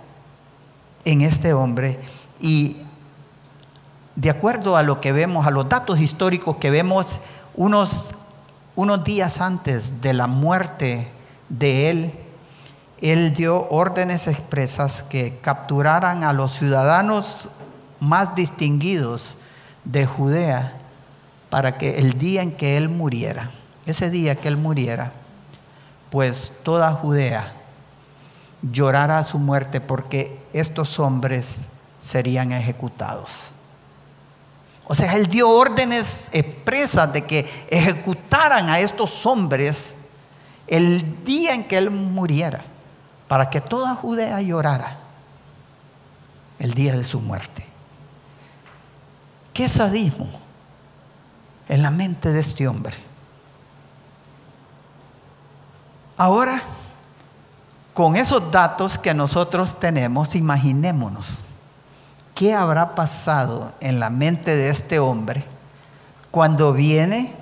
en 1.05 1.21
este 1.21 1.53
hombre 1.53 1.99
y 2.41 2.77
de 4.17 4.31
acuerdo 4.31 4.77
a 4.77 4.83
lo 4.83 5.01
que 5.01 5.13
vemos, 5.13 5.47
a 5.47 5.51
los 5.51 5.69
datos 5.69 6.01
históricos 6.01 6.57
que 6.57 6.71
vemos 6.71 7.19
unos, 7.55 8.07
unos 8.77 9.05
días 9.05 9.41
antes 9.41 10.01
de 10.01 10.13
la 10.13 10.27
muerte 10.27 11.09
de 11.49 11.91
él, 11.91 12.13
él 13.01 13.35
dio 13.35 13.69
órdenes 13.71 14.29
expresas 14.29 15.03
que 15.03 15.39
capturaran 15.39 16.25
a 16.25 16.33
los 16.33 16.55
ciudadanos 16.55 17.49
más 18.01 18.35
distinguidos 18.35 19.37
de 19.85 20.07
Judea 20.07 20.79
para 21.51 21.77
que 21.77 21.99
el 21.99 22.19
día 22.19 22.43
en 22.43 22.53
que 22.53 22.77
él 22.77 22.89
muriera, 22.89 23.51
ese 23.87 24.11
día 24.11 24.37
que 24.37 24.49
él 24.49 24.57
muriera, 24.57 25.13
pues 26.11 26.53
toda 26.63 26.93
Judea 26.93 27.53
llorara 28.71 29.25
su 29.25 29.39
muerte 29.39 29.81
porque 29.81 30.41
estos 30.53 30.99
hombres 30.99 31.63
serían 31.99 32.53
ejecutados. 32.53 33.51
O 34.87 34.95
sea, 34.95 35.15
él 35.17 35.27
dio 35.27 35.49
órdenes 35.49 36.29
expresas 36.33 37.13
de 37.13 37.25
que 37.25 37.49
ejecutaran 37.71 38.69
a 38.69 38.81
estos 38.81 39.25
hombres 39.25 39.97
el 40.67 41.25
día 41.25 41.55
en 41.55 41.65
que 41.65 41.79
él 41.79 41.91
muriera, 41.91 42.65
para 43.29 43.49
que 43.49 43.61
toda 43.61 43.95
Judea 43.95 44.41
llorara 44.43 44.99
el 46.59 46.75
día 46.75 46.97
de 46.97 47.05
su 47.05 47.21
muerte. 47.21 47.67
¿Qué 49.53 49.69
sadismo 49.69 50.29
en 51.69 51.83
la 51.83 51.91
mente 51.91 52.33
de 52.33 52.41
este 52.41 52.69
hombre? 52.69 52.97
Ahora, 56.17 56.63
con 57.95 58.17
esos 58.17 58.51
datos 58.51 58.99
que 58.99 59.15
nosotros 59.15 59.79
tenemos, 59.79 60.35
imaginémonos 60.35 61.45
¿qué 62.35 62.53
habrá 62.53 62.95
pasado 62.95 63.73
en 63.81 64.01
la 64.01 64.11
mente 64.11 64.57
de 64.57 64.69
este 64.69 64.99
hombre 64.99 65.45
cuando 66.31 66.73
vienen 66.73 67.33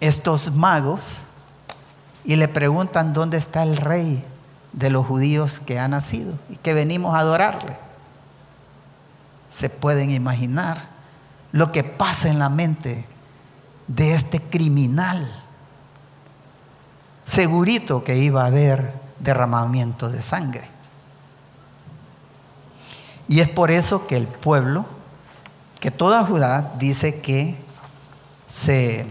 estos 0.00 0.52
magos 0.52 1.22
y 2.24 2.36
le 2.36 2.48
preguntan 2.48 3.14
dónde 3.14 3.38
está 3.38 3.62
el 3.62 3.76
rey 3.78 4.22
de 4.72 4.90
los 4.90 5.06
judíos 5.06 5.60
que 5.60 5.78
ha 5.78 5.88
nacido 5.88 6.34
y 6.50 6.56
que 6.56 6.74
venimos 6.74 7.14
a 7.14 7.20
adorarle? 7.20 7.78
Se 9.48 9.70
pueden 9.70 10.10
imaginar 10.10 10.76
lo 11.52 11.72
que 11.72 11.82
pasa 11.82 12.28
en 12.28 12.38
la 12.38 12.50
mente 12.50 13.06
de 13.86 14.14
este 14.14 14.42
criminal. 14.42 15.42
Segurito 17.24 18.04
que 18.04 18.18
iba 18.18 18.42
a 18.42 18.46
haber 18.46 19.05
derramamiento 19.18 20.08
de 20.08 20.22
sangre. 20.22 20.68
Y 23.28 23.40
es 23.40 23.48
por 23.48 23.70
eso 23.70 24.06
que 24.06 24.16
el 24.16 24.26
pueblo, 24.26 24.84
que 25.80 25.90
toda 25.90 26.24
Judá 26.24 26.72
dice 26.78 27.20
que 27.20 27.56
se 28.46 29.06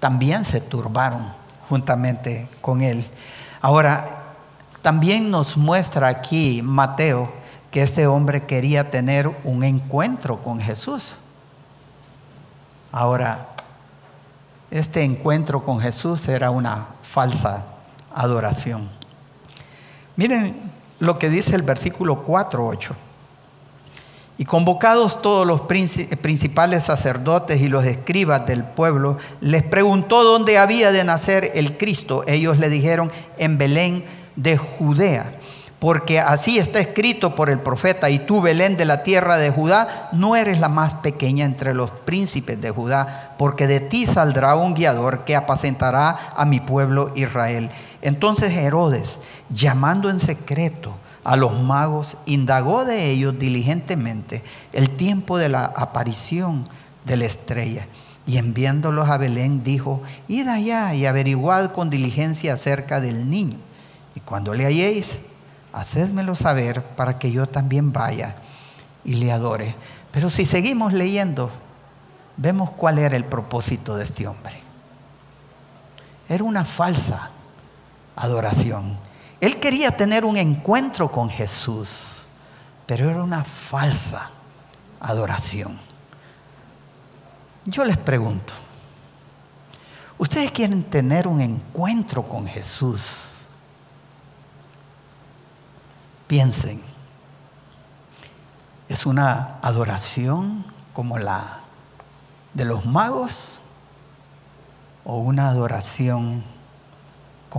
también 0.00 0.44
se 0.44 0.60
turbaron 0.60 1.32
juntamente 1.68 2.48
con 2.60 2.82
él. 2.82 3.06
Ahora, 3.60 4.34
también 4.82 5.30
nos 5.30 5.56
muestra 5.56 6.08
aquí 6.08 6.62
Mateo 6.62 7.32
que 7.70 7.82
este 7.82 8.06
hombre 8.06 8.46
quería 8.46 8.90
tener 8.90 9.28
un 9.44 9.64
encuentro 9.64 10.42
con 10.42 10.60
Jesús. 10.60 11.16
Ahora, 12.92 13.48
este 14.70 15.02
encuentro 15.02 15.64
con 15.64 15.80
Jesús 15.80 16.28
era 16.28 16.50
una 16.50 16.86
falsa 17.02 17.64
adoración. 18.12 18.90
Miren 20.16 20.56
lo 20.98 21.18
que 21.18 21.30
dice 21.30 21.54
el 21.54 21.62
versículo 21.62 22.24
4.8. 22.24 22.92
Y 24.40 24.44
convocados 24.44 25.20
todos 25.20 25.44
los 25.44 25.62
principales 25.62 26.84
sacerdotes 26.84 27.60
y 27.60 27.68
los 27.68 27.84
escribas 27.84 28.46
del 28.46 28.62
pueblo, 28.62 29.16
les 29.40 29.64
preguntó 29.64 30.22
dónde 30.22 30.58
había 30.58 30.92
de 30.92 31.02
nacer 31.02 31.50
el 31.54 31.76
Cristo. 31.76 32.22
Ellos 32.28 32.58
le 32.58 32.68
dijeron, 32.68 33.10
en 33.36 33.58
Belén 33.58 34.04
de 34.36 34.56
Judea, 34.56 35.32
porque 35.80 36.20
así 36.20 36.58
está 36.58 36.78
escrito 36.78 37.34
por 37.34 37.50
el 37.50 37.58
profeta, 37.58 38.10
y 38.10 38.20
tú, 38.20 38.40
Belén 38.40 38.76
de 38.76 38.84
la 38.84 39.02
tierra 39.02 39.38
de 39.38 39.50
Judá, 39.50 40.08
no 40.12 40.36
eres 40.36 40.60
la 40.60 40.68
más 40.68 40.94
pequeña 40.94 41.44
entre 41.44 41.74
los 41.74 41.90
príncipes 41.90 42.60
de 42.60 42.70
Judá, 42.70 43.34
porque 43.38 43.66
de 43.66 43.80
ti 43.80 44.06
saldrá 44.06 44.54
un 44.54 44.74
guiador 44.74 45.24
que 45.24 45.34
apacentará 45.34 46.32
a 46.36 46.44
mi 46.44 46.60
pueblo 46.60 47.12
Israel. 47.16 47.70
Entonces 48.02 48.52
Herodes, 48.52 49.18
llamando 49.50 50.10
en 50.10 50.20
secreto, 50.20 50.96
a 51.24 51.36
los 51.36 51.60
magos, 51.60 52.16
indagó 52.24 52.86
de 52.86 53.10
ellos 53.10 53.38
diligentemente 53.38 54.42
el 54.72 54.88
tiempo 54.88 55.36
de 55.36 55.50
la 55.50 55.64
aparición 55.64 56.64
de 57.04 57.16
la 57.18 57.26
estrella. 57.26 57.86
Y 58.26 58.38
enviándolos 58.38 59.08
a 59.08 59.18
Belén 59.18 59.62
dijo, 59.62 60.02
id 60.26 60.48
allá 60.48 60.94
y 60.94 61.06
averiguad 61.06 61.72
con 61.72 61.90
diligencia 61.90 62.54
acerca 62.54 63.00
del 63.00 63.28
niño. 63.28 63.58
Y 64.14 64.20
cuando 64.20 64.54
le 64.54 64.64
halléis, 64.64 65.18
hacedmelo 65.72 66.34
saber 66.34 66.82
para 66.82 67.18
que 67.18 67.30
yo 67.30 67.46
también 67.46 67.92
vaya 67.92 68.36
y 69.04 69.14
le 69.14 69.32
adore. 69.32 69.74
Pero 70.10 70.30
si 70.30 70.46
seguimos 70.46 70.92
leyendo, 70.92 71.50
vemos 72.36 72.70
cuál 72.70 72.98
era 72.98 73.16
el 73.16 73.24
propósito 73.24 73.96
de 73.96 74.04
este 74.04 74.26
hombre. 74.26 74.60
Era 76.28 76.44
una 76.44 76.64
falsa 76.64 77.32
adoración. 78.18 78.98
Él 79.40 79.60
quería 79.60 79.96
tener 79.96 80.24
un 80.24 80.36
encuentro 80.36 81.10
con 81.10 81.30
Jesús, 81.30 82.26
pero 82.86 83.08
era 83.08 83.22
una 83.22 83.44
falsa 83.44 84.30
adoración. 85.00 85.78
Yo 87.64 87.84
les 87.84 87.96
pregunto, 87.96 88.52
¿ustedes 90.18 90.50
quieren 90.50 90.82
tener 90.82 91.28
un 91.28 91.40
encuentro 91.40 92.28
con 92.28 92.46
Jesús? 92.46 93.46
Piensen, 96.26 96.82
¿es 98.88 99.06
una 99.06 99.58
adoración 99.62 100.64
como 100.92 101.18
la 101.18 101.60
de 102.52 102.64
los 102.64 102.84
magos 102.84 103.60
o 105.04 105.18
una 105.18 105.48
adoración 105.48 106.42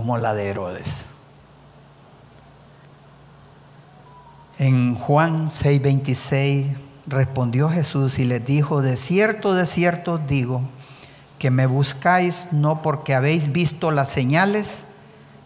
como 0.00 0.16
la 0.16 0.32
de 0.32 0.48
Herodes? 0.48 1.04
En 4.58 4.94
Juan 4.94 5.50
6:26 5.50 6.74
respondió 7.06 7.68
Jesús 7.68 8.18
y 8.18 8.24
les 8.24 8.42
dijo, 8.42 8.80
de 8.80 8.96
cierto, 8.96 9.52
de 9.52 9.66
cierto 9.66 10.16
digo, 10.16 10.62
que 11.38 11.50
me 11.50 11.66
buscáis 11.66 12.48
no 12.50 12.80
porque 12.80 13.14
habéis 13.14 13.52
visto 13.52 13.90
las 13.90 14.08
señales, 14.08 14.86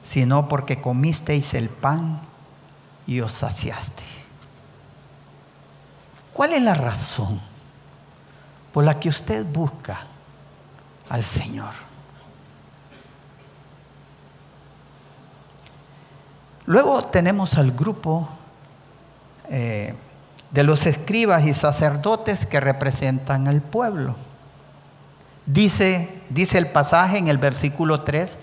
sino 0.02 0.48
porque 0.48 0.80
comisteis 0.80 1.54
el 1.54 1.68
pan 1.68 2.20
y 3.08 3.22
os 3.22 3.32
saciasteis. 3.32 4.22
¿Cuál 6.32 6.52
es 6.52 6.62
la 6.62 6.74
razón 6.74 7.40
por 8.72 8.84
la 8.84 9.00
que 9.00 9.08
usted 9.08 9.44
busca 9.44 10.06
al 11.08 11.24
Señor? 11.24 11.93
Luego 16.66 17.02
tenemos 17.02 17.58
al 17.58 17.72
grupo 17.72 18.28
eh, 19.48 19.94
de 20.50 20.62
los 20.62 20.86
escribas 20.86 21.44
y 21.44 21.52
sacerdotes 21.52 22.46
que 22.46 22.60
representan 22.60 23.48
al 23.48 23.60
pueblo. 23.60 24.14
Dice, 25.46 26.22
dice 26.30 26.56
el 26.56 26.68
pasaje 26.68 27.18
en 27.18 27.28
el 27.28 27.38
versículo 27.38 28.00
3 28.00 28.38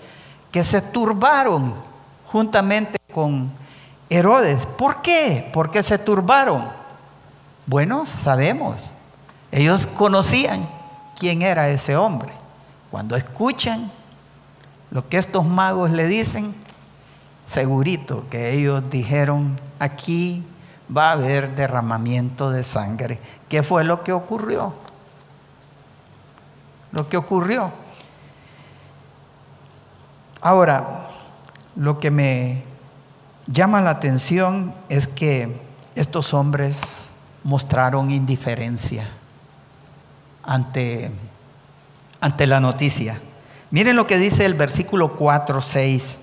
que 0.52 0.62
se 0.62 0.80
turbaron 0.80 1.74
juntamente 2.26 2.98
con 3.12 3.50
Herodes. 4.08 4.66
¿Por 4.66 5.02
qué? 5.02 5.50
¿Por 5.52 5.70
qué 5.70 5.82
se 5.82 5.98
turbaron? 5.98 6.68
Bueno, 7.66 8.04
sabemos. 8.06 8.82
Ellos 9.50 9.86
conocían 9.86 10.68
quién 11.18 11.42
era 11.42 11.68
ese 11.70 11.96
hombre. 11.96 12.32
Cuando 12.90 13.16
escuchan 13.16 13.90
lo 14.90 15.08
que 15.08 15.16
estos 15.16 15.44
magos 15.44 15.90
le 15.90 16.06
dicen, 16.06 16.54
segurito 17.52 18.24
que 18.30 18.52
ellos 18.52 18.82
dijeron, 18.88 19.60
aquí 19.78 20.44
va 20.94 21.10
a 21.10 21.12
haber 21.12 21.54
derramamiento 21.54 22.50
de 22.50 22.64
sangre. 22.64 23.20
¿Qué 23.48 23.62
fue 23.62 23.84
lo 23.84 24.02
que 24.02 24.12
ocurrió? 24.12 24.74
Lo 26.92 27.08
que 27.08 27.16
ocurrió. 27.16 27.72
Ahora, 30.40 31.08
lo 31.76 32.00
que 32.00 32.10
me 32.10 32.64
llama 33.46 33.80
la 33.80 33.90
atención 33.90 34.74
es 34.88 35.06
que 35.06 35.60
estos 35.94 36.34
hombres 36.34 37.10
mostraron 37.44 38.10
indiferencia 38.10 39.06
ante, 40.42 41.12
ante 42.20 42.46
la 42.46 42.60
noticia. 42.60 43.20
Miren 43.70 43.96
lo 43.96 44.06
que 44.06 44.18
dice 44.18 44.44
el 44.44 44.54
versículo 44.54 45.16
4, 45.16 45.60
6. 45.60 46.21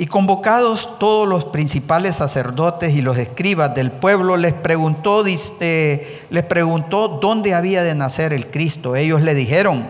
Y 0.00 0.06
convocados 0.06 0.98
todos 0.98 1.28
los 1.28 1.44
principales 1.44 2.16
sacerdotes 2.16 2.94
y 2.94 3.02
los 3.02 3.18
escribas 3.18 3.74
del 3.74 3.92
pueblo, 3.92 4.38
les 4.38 4.54
preguntó, 4.54 5.22
les 5.22 6.44
preguntó 6.48 7.08
dónde 7.20 7.52
había 7.52 7.82
de 7.82 7.94
nacer 7.94 8.32
el 8.32 8.50
Cristo. 8.50 8.96
Ellos 8.96 9.20
le 9.20 9.34
dijeron, 9.34 9.86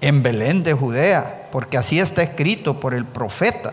en 0.00 0.24
Belén 0.24 0.64
de 0.64 0.72
Judea, 0.72 1.46
porque 1.52 1.78
así 1.78 2.00
está 2.00 2.24
escrito 2.24 2.80
por 2.80 2.92
el 2.92 3.04
profeta. 3.04 3.72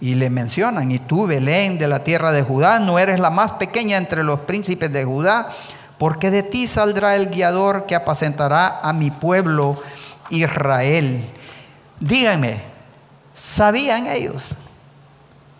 Y 0.00 0.14
le 0.14 0.30
mencionan, 0.30 0.92
y 0.92 1.00
tú, 1.00 1.26
Belén 1.26 1.76
de 1.76 1.88
la 1.88 2.04
tierra 2.04 2.30
de 2.30 2.42
Judá, 2.42 2.78
no 2.78 3.00
eres 3.00 3.18
la 3.18 3.30
más 3.30 3.50
pequeña 3.50 3.96
entre 3.96 4.22
los 4.22 4.38
príncipes 4.38 4.92
de 4.92 5.04
Judá, 5.04 5.50
porque 5.98 6.30
de 6.30 6.44
ti 6.44 6.68
saldrá 6.68 7.16
el 7.16 7.30
guiador 7.30 7.86
que 7.86 7.96
apacentará 7.96 8.78
a 8.78 8.92
mi 8.92 9.10
pueblo 9.10 9.82
Israel. 10.30 11.26
Díganme, 11.98 12.75
sabían 13.36 14.06
ellos, 14.06 14.56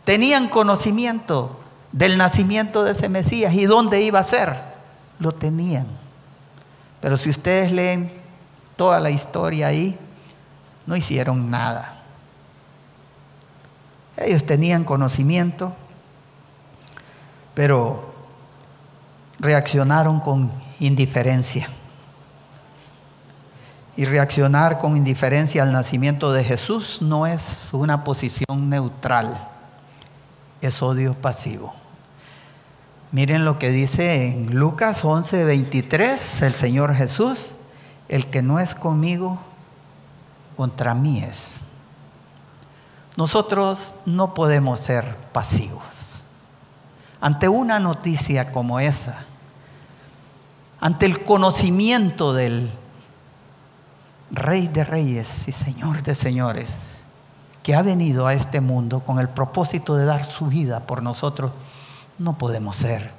tenían 0.04 0.48
conocimiento 0.48 1.60
del 1.92 2.16
nacimiento 2.16 2.82
de 2.82 2.92
ese 2.92 3.08
Mesías 3.10 3.52
y 3.54 3.66
dónde 3.66 4.00
iba 4.00 4.18
a 4.18 4.24
ser, 4.24 4.56
lo 5.18 5.32
tenían. 5.32 5.86
Pero 7.00 7.18
si 7.18 7.28
ustedes 7.28 7.70
leen 7.70 8.10
toda 8.76 8.98
la 8.98 9.10
historia 9.10 9.68
ahí, 9.68 9.96
no 10.86 10.96
hicieron 10.96 11.50
nada. 11.50 12.02
Ellos 14.16 14.46
tenían 14.46 14.84
conocimiento, 14.84 15.76
pero 17.52 18.14
reaccionaron 19.38 20.20
con 20.20 20.50
indiferencia 20.80 21.68
y 23.96 24.04
reaccionar 24.04 24.78
con 24.78 24.96
indiferencia 24.96 25.62
al 25.62 25.72
nacimiento 25.72 26.32
de 26.32 26.44
Jesús 26.44 27.00
no 27.00 27.26
es 27.26 27.70
una 27.72 28.04
posición 28.04 28.68
neutral, 28.68 29.48
es 30.60 30.82
odio 30.82 31.14
pasivo. 31.14 31.74
Miren 33.10 33.46
lo 33.46 33.58
que 33.58 33.70
dice 33.70 34.26
en 34.26 34.56
Lucas 34.56 35.04
11, 35.04 35.44
23, 35.44 36.42
el 36.42 36.52
Señor 36.52 36.94
Jesús, 36.94 37.52
el 38.08 38.26
que 38.26 38.42
no 38.42 38.60
es 38.60 38.74
conmigo, 38.74 39.38
contra 40.56 40.94
mí 40.94 41.22
es. 41.22 41.62
Nosotros 43.16 43.94
no 44.04 44.34
podemos 44.34 44.80
ser 44.80 45.16
pasivos. 45.32 46.24
Ante 47.20 47.48
una 47.48 47.80
noticia 47.80 48.52
como 48.52 48.78
esa, 48.78 49.24
ante 50.80 51.06
el 51.06 51.24
conocimiento 51.24 52.34
del 52.34 52.70
Rey 54.30 54.68
de 54.68 54.84
reyes 54.84 55.46
y 55.48 55.52
Señor 55.52 56.02
de 56.02 56.14
señores, 56.14 56.74
que 57.62 57.74
ha 57.74 57.82
venido 57.82 58.26
a 58.26 58.34
este 58.34 58.60
mundo 58.60 59.00
con 59.00 59.18
el 59.18 59.28
propósito 59.28 59.96
de 59.96 60.04
dar 60.04 60.24
su 60.24 60.46
vida 60.46 60.80
por 60.80 61.02
nosotros, 61.02 61.52
no 62.18 62.38
podemos 62.38 62.76
ser 62.76 63.10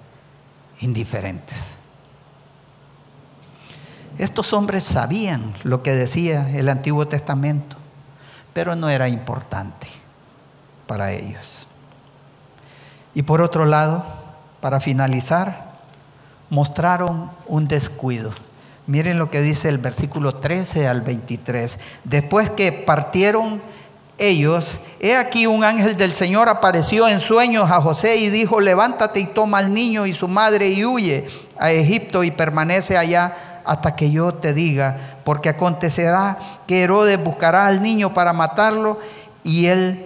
indiferentes. 0.80 1.72
Estos 4.18 4.52
hombres 4.54 4.84
sabían 4.84 5.54
lo 5.64 5.84
que 5.84 5.94
decía 5.94 6.50
el 6.58 6.70
Antiguo 6.70 7.08
Testamento, 7.08 7.76
pero 8.54 8.76
no 8.76 8.90
era 8.90 9.08
importante 9.10 9.88
para 10.88 11.12
ellos. 11.12 11.68
Y 13.14 13.22
por 13.24 13.42
otro 13.42 13.66
lado, 13.66 14.04
para 14.62 14.80
finalizar, 14.80 15.78
mostraron 16.50 17.30
un 17.48 17.68
descuido. 17.68 18.32
Miren 18.88 19.20
lo 19.20 19.30
que 19.30 19.42
dice 19.42 19.68
el 19.68 19.80
versículo 19.80 20.36
13 20.36 20.88
al 20.88 21.02
23. 21.02 21.78
Después 22.06 22.50
que 22.50 22.72
partieron 22.72 23.62
ellos, 24.18 24.80
he 25.02 25.18
aquí 25.18 25.46
un 25.46 25.66
ángel 25.66 25.98
del 25.98 26.14
Señor 26.14 26.48
apareció 26.48 27.08
en 27.10 27.20
sueños 27.20 27.70
a 27.70 27.82
José 27.82 28.16
y 28.16 28.30
dijo, 28.30 28.62
levántate 28.62 29.20
y 29.20 29.26
toma 29.26 29.58
al 29.58 29.74
niño 29.74 30.06
y 30.06 30.14
su 30.14 30.30
madre 30.30 30.70
y 30.70 30.86
huye 30.86 31.28
a 31.60 31.72
Egipto 31.72 32.24
y 32.24 32.32
permanece 32.32 32.98
allá 32.98 33.62
hasta 33.66 33.94
que 33.96 34.10
yo 34.10 34.34
te 34.34 34.54
diga, 34.54 35.20
porque 35.26 35.50
acontecerá 35.50 36.38
que 36.66 36.84
Herodes 36.84 37.22
buscará 37.22 37.68
al 37.68 37.82
niño 37.82 38.14
para 38.14 38.32
matarlo 38.32 39.00
y 39.44 39.66
él 39.66 40.06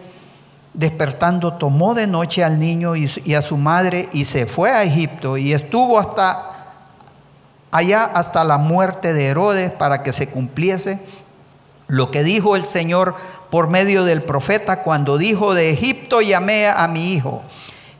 despertando 0.73 1.53
tomó 1.53 1.93
de 1.93 2.07
noche 2.07 2.43
al 2.43 2.57
niño 2.57 2.95
y, 2.95 3.35
a 3.35 3.41
su 3.43 3.57
madre 3.57 4.09
y 4.11 4.25
se 4.25 4.47
fue 4.47 4.71
a 4.71 4.83
Egipto 4.83 5.37
y 5.37 5.53
estuvo 5.53 5.99
hasta 5.99 6.50
allá 7.71 8.03
hasta 8.03 8.43
la 8.43 8.57
muerte 8.57 9.13
de 9.13 9.27
Herodes 9.27 9.71
para 9.71 10.03
que 10.03 10.13
se 10.13 10.29
cumpliese 10.29 10.99
lo 11.87 12.11
que 12.11 12.23
dijo 12.23 12.55
el 12.55 12.65
Señor 12.65 13.15
por 13.49 13.67
medio 13.67 14.05
del 14.05 14.23
profeta 14.23 14.81
cuando 14.81 15.17
dijo 15.17 15.53
de 15.53 15.71
Egipto 15.71 16.21
llamé 16.21 16.67
a 16.67 16.87
mi 16.87 17.13
hijo. 17.13 17.41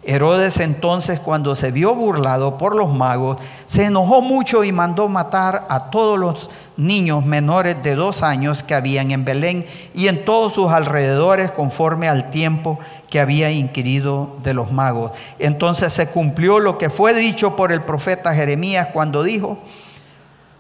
Herodes 0.04 0.60
entonces 0.60 1.20
cuando 1.20 1.56
se 1.56 1.72
vio 1.72 1.94
burlado 1.94 2.58
por 2.58 2.76
los 2.76 2.94
magos, 2.94 3.38
se 3.66 3.86
enojó 3.86 4.22
mucho 4.22 4.64
y 4.64 4.72
mandó 4.72 5.10
matar 5.10 5.68
a 5.70 5.92
todos 5.92 6.18
los 6.18 6.50
niños 6.82 7.26
menores 7.26 7.82
de 7.84 7.96
dos 7.96 8.24
años 8.24 8.64
que 8.64 8.74
habían 8.74 9.12
en 9.12 9.24
Belén 9.24 9.66
y 9.94 10.08
en 10.08 10.26
todos 10.26 10.54
sus 10.54 10.72
alrededores 10.72 11.52
conforme 11.52 12.10
al 12.10 12.32
tiempo 12.32 12.80
que 13.10 13.20
había 13.20 13.52
inquirido 13.52 14.38
de 14.44 14.54
los 14.54 14.72
magos. 14.72 15.12
Entonces 15.38 15.94
se 15.94 16.08
cumplió 16.08 16.60
lo 16.60 16.78
que 16.78 16.90
fue 16.90 17.14
dicho 17.14 17.56
por 17.56 17.72
el 17.72 17.84
profeta 17.84 18.34
Jeremías 18.34 18.88
cuando 18.92 19.24
dijo, 19.24 19.60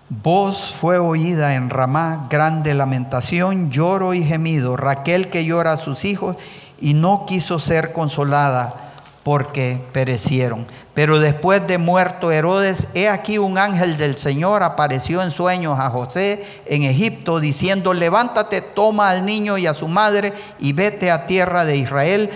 Voz 0.09 0.71
fue 0.71 0.97
oída 0.99 1.55
en 1.55 1.69
Ramá, 1.69 2.27
grande 2.29 2.73
lamentación, 2.73 3.71
lloro 3.71 4.13
y 4.13 4.23
gemido, 4.23 4.75
Raquel 4.75 5.29
que 5.29 5.45
llora 5.45 5.73
a 5.73 5.77
sus 5.77 6.05
hijos 6.05 6.35
y 6.79 6.93
no 6.93 7.25
quiso 7.25 7.59
ser 7.59 7.93
consolada 7.93 8.90
porque 9.23 9.79
perecieron. 9.91 10.65
Pero 10.93 11.19
después 11.19 11.65
de 11.67 11.77
muerto 11.77 12.31
Herodes, 12.31 12.87
he 12.95 13.07
aquí 13.07 13.37
un 13.37 13.57
ángel 13.57 13.97
del 13.97 14.17
Señor 14.17 14.63
apareció 14.63 15.21
en 15.21 15.31
sueños 15.31 15.79
a 15.79 15.89
José 15.89 16.43
en 16.65 16.83
Egipto, 16.83 17.39
diciendo, 17.39 17.93
levántate, 17.93 18.61
toma 18.61 19.09
al 19.09 19.25
niño 19.25 19.57
y 19.57 19.67
a 19.67 19.73
su 19.73 19.87
madre 19.87 20.33
y 20.59 20.73
vete 20.73 21.11
a 21.11 21.27
tierra 21.27 21.65
de 21.65 21.77
Israel, 21.77 22.31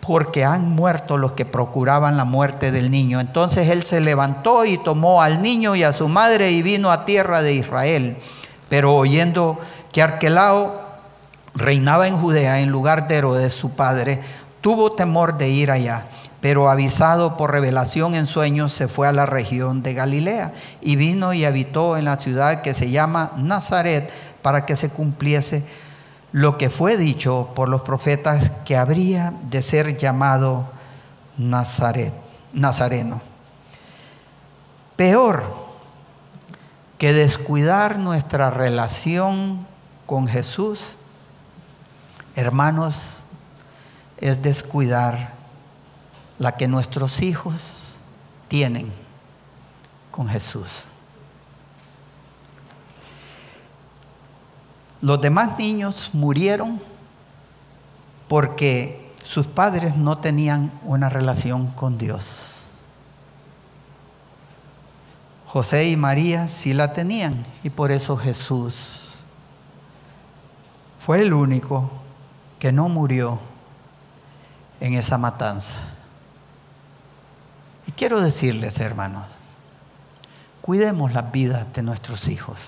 porque 0.00 0.44
han 0.44 0.70
muerto 0.70 1.16
los 1.16 1.32
que 1.32 1.44
procuraban 1.44 2.16
la 2.16 2.24
muerte 2.24 2.72
del 2.72 2.90
niño. 2.90 3.20
Entonces 3.20 3.68
él 3.68 3.84
se 3.84 4.00
levantó 4.00 4.64
y 4.64 4.78
tomó 4.78 5.22
al 5.22 5.42
niño 5.42 5.76
y 5.76 5.84
a 5.84 5.92
su 5.92 6.08
madre 6.08 6.50
y 6.50 6.62
vino 6.62 6.90
a 6.90 7.04
tierra 7.04 7.42
de 7.42 7.54
Israel. 7.54 8.16
Pero 8.68 8.96
oyendo 8.96 9.60
que 9.92 10.02
Arquelao 10.02 10.80
reinaba 11.54 12.08
en 12.08 12.18
Judea 12.18 12.60
en 12.60 12.70
lugar 12.70 13.06
de 13.06 13.16
Herodes, 13.16 13.52
su 13.52 13.70
padre, 13.70 14.18
tuvo 14.60 14.92
temor 14.92 15.36
de 15.36 15.50
ir 15.50 15.70
allá 15.70 16.06
pero 16.42 16.68
avisado 16.68 17.36
por 17.36 17.52
revelación 17.52 18.16
en 18.16 18.26
sueños 18.26 18.72
se 18.72 18.88
fue 18.88 19.06
a 19.06 19.12
la 19.12 19.26
región 19.26 19.84
de 19.84 19.94
Galilea 19.94 20.52
y 20.80 20.96
vino 20.96 21.32
y 21.32 21.44
habitó 21.44 21.96
en 21.96 22.04
la 22.04 22.16
ciudad 22.16 22.62
que 22.62 22.74
se 22.74 22.90
llama 22.90 23.30
Nazaret 23.36 24.12
para 24.42 24.66
que 24.66 24.74
se 24.74 24.90
cumpliese 24.90 25.64
lo 26.32 26.58
que 26.58 26.68
fue 26.68 26.96
dicho 26.96 27.50
por 27.54 27.68
los 27.68 27.82
profetas 27.82 28.50
que 28.64 28.76
habría 28.76 29.32
de 29.50 29.62
ser 29.62 29.96
llamado 29.96 30.68
Nazaret, 31.38 32.12
Nazareno. 32.52 33.20
Peor 34.96 35.44
que 36.98 37.12
descuidar 37.12 38.00
nuestra 38.00 38.50
relación 38.50 39.64
con 40.06 40.26
Jesús, 40.26 40.96
hermanos, 42.34 43.18
es 44.16 44.42
descuidar 44.42 45.41
la 46.42 46.56
que 46.56 46.66
nuestros 46.66 47.22
hijos 47.22 47.94
tienen 48.48 48.92
con 50.10 50.28
Jesús. 50.28 50.86
Los 55.00 55.20
demás 55.20 55.56
niños 55.56 56.10
murieron 56.12 56.80
porque 58.26 59.14
sus 59.22 59.46
padres 59.46 59.96
no 59.96 60.18
tenían 60.18 60.72
una 60.82 61.08
relación 61.08 61.68
con 61.68 61.96
Dios. 61.96 62.64
José 65.46 65.90
y 65.90 65.96
María 65.96 66.48
sí 66.48 66.74
la 66.74 66.92
tenían 66.92 67.46
y 67.62 67.70
por 67.70 67.92
eso 67.92 68.16
Jesús 68.16 69.12
fue 70.98 71.20
el 71.20 71.34
único 71.34 71.88
que 72.58 72.72
no 72.72 72.88
murió 72.88 73.38
en 74.80 74.94
esa 74.94 75.18
matanza. 75.18 75.91
Y 77.86 77.92
quiero 77.92 78.20
decirles, 78.20 78.78
hermanos, 78.80 79.24
cuidemos 80.60 81.12
las 81.12 81.30
vidas 81.32 81.72
de 81.72 81.82
nuestros 81.82 82.28
hijos. 82.28 82.58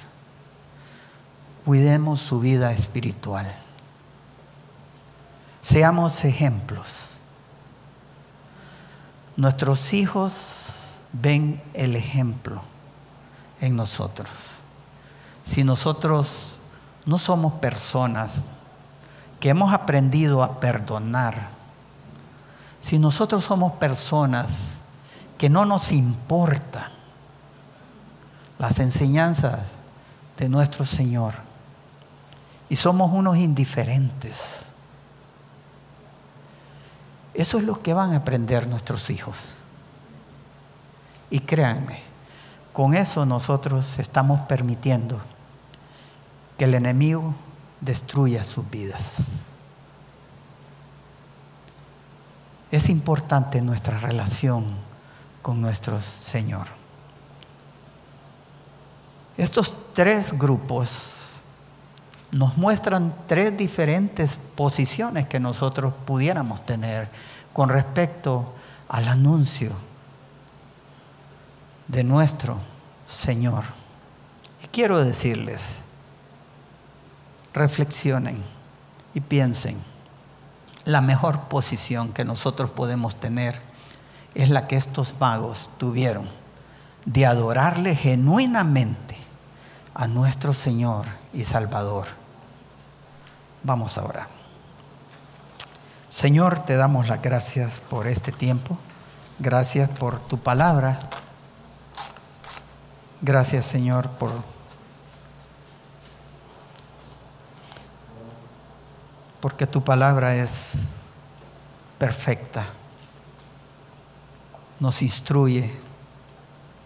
Cuidemos 1.64 2.20
su 2.20 2.40
vida 2.40 2.72
espiritual. 2.72 3.54
Seamos 5.62 6.24
ejemplos. 6.24 7.20
Nuestros 9.36 9.94
hijos 9.94 10.66
ven 11.12 11.62
el 11.72 11.96
ejemplo 11.96 12.60
en 13.60 13.76
nosotros. 13.76 14.28
Si 15.46 15.64
nosotros 15.64 16.58
no 17.06 17.18
somos 17.18 17.54
personas 17.54 18.50
que 19.40 19.48
hemos 19.48 19.72
aprendido 19.72 20.42
a 20.42 20.60
perdonar, 20.60 21.48
si 22.80 22.98
nosotros 22.98 23.44
somos 23.44 23.72
personas 23.72 24.73
que 25.44 25.50
no 25.50 25.66
nos 25.66 25.92
importa 25.92 26.90
las 28.58 28.78
enseñanzas 28.78 29.60
de 30.38 30.48
nuestro 30.48 30.86
Señor 30.86 31.34
y 32.70 32.76
somos 32.76 33.12
unos 33.12 33.36
indiferentes. 33.36 34.64
Eso 37.34 37.58
es 37.58 37.64
lo 37.64 37.78
que 37.82 37.92
van 37.92 38.14
a 38.14 38.16
aprender 38.16 38.66
nuestros 38.68 39.10
hijos. 39.10 39.36
Y 41.28 41.40
créanme, 41.40 42.00
con 42.72 42.94
eso 42.94 43.26
nosotros 43.26 43.98
estamos 43.98 44.40
permitiendo 44.46 45.20
que 46.56 46.64
el 46.64 46.74
enemigo 46.74 47.34
destruya 47.82 48.44
sus 48.44 48.70
vidas. 48.70 49.16
Es 52.70 52.88
importante 52.88 53.60
nuestra 53.60 53.98
relación 53.98 54.93
con 55.44 55.60
nuestro 55.60 56.00
Señor. 56.00 56.68
Estos 59.36 59.76
tres 59.92 60.32
grupos 60.32 61.34
nos 62.30 62.56
muestran 62.56 63.14
tres 63.26 63.54
diferentes 63.54 64.38
posiciones 64.54 65.26
que 65.26 65.38
nosotros 65.38 65.92
pudiéramos 66.06 66.64
tener 66.64 67.10
con 67.52 67.68
respecto 67.68 68.54
al 68.88 69.06
anuncio 69.06 69.72
de 71.88 72.02
nuestro 72.04 72.56
Señor. 73.06 73.64
Y 74.62 74.68
quiero 74.68 75.04
decirles, 75.04 75.74
reflexionen 77.52 78.42
y 79.12 79.20
piensen, 79.20 79.76
la 80.86 81.02
mejor 81.02 81.48
posición 81.48 82.14
que 82.14 82.24
nosotros 82.24 82.70
podemos 82.70 83.16
tener 83.16 83.73
es 84.34 84.48
la 84.48 84.66
que 84.66 84.76
estos 84.76 85.14
magos 85.20 85.70
tuvieron 85.78 86.28
de 87.04 87.26
adorarle 87.26 87.94
genuinamente 87.94 89.16
a 89.94 90.06
nuestro 90.06 90.52
Señor 90.52 91.06
y 91.32 91.44
Salvador. 91.44 92.06
Vamos 93.62 93.96
a 93.98 94.04
orar. 94.04 94.28
Señor, 96.08 96.60
te 96.60 96.76
damos 96.76 97.08
las 97.08 97.22
gracias 97.22 97.80
por 97.90 98.06
este 98.06 98.32
tiempo. 98.32 98.78
Gracias 99.38 99.88
por 99.88 100.20
tu 100.20 100.38
palabra. 100.38 100.98
Gracias, 103.20 103.66
Señor, 103.66 104.08
por 104.10 104.32
porque 109.44 109.66
tu 109.66 109.84
palabra 109.84 110.36
es 110.36 110.88
perfecta, 111.98 112.64
nos 114.84 115.00
instruye, 115.00 115.70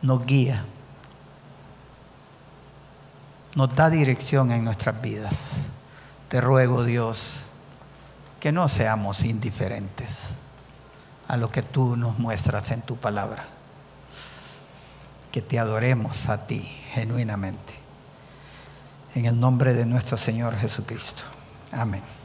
nos 0.02 0.24
guía, 0.24 0.64
nos 3.56 3.74
da 3.74 3.90
dirección 3.90 4.52
en 4.52 4.62
nuestras 4.62 5.02
vidas. 5.02 5.54
Te 6.28 6.40
ruego, 6.40 6.84
Dios, 6.84 7.46
que 8.38 8.52
no 8.52 8.68
seamos 8.68 9.24
indiferentes 9.24 10.36
a 11.26 11.36
lo 11.36 11.50
que 11.50 11.64
tú 11.64 11.96
nos 11.96 12.20
muestras 12.20 12.70
en 12.70 12.82
tu 12.82 12.96
palabra. 12.96 13.48
Que 15.32 15.42
te 15.42 15.58
adoremos 15.58 16.28
a 16.28 16.46
ti 16.46 16.60
genuinamente. 16.92 17.74
En 19.16 19.26
el 19.26 19.40
nombre 19.40 19.74
de 19.74 19.86
nuestro 19.86 20.16
Señor 20.16 20.56
Jesucristo. 20.56 21.24
Amén. 21.72 22.17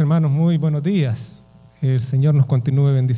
Hermanos, 0.00 0.30
muy 0.30 0.56
buenos 0.58 0.82
días. 0.82 1.42
El 1.80 2.00
Señor 2.00 2.34
nos 2.34 2.46
continúe 2.46 2.92
bendiciendo. 2.92 3.08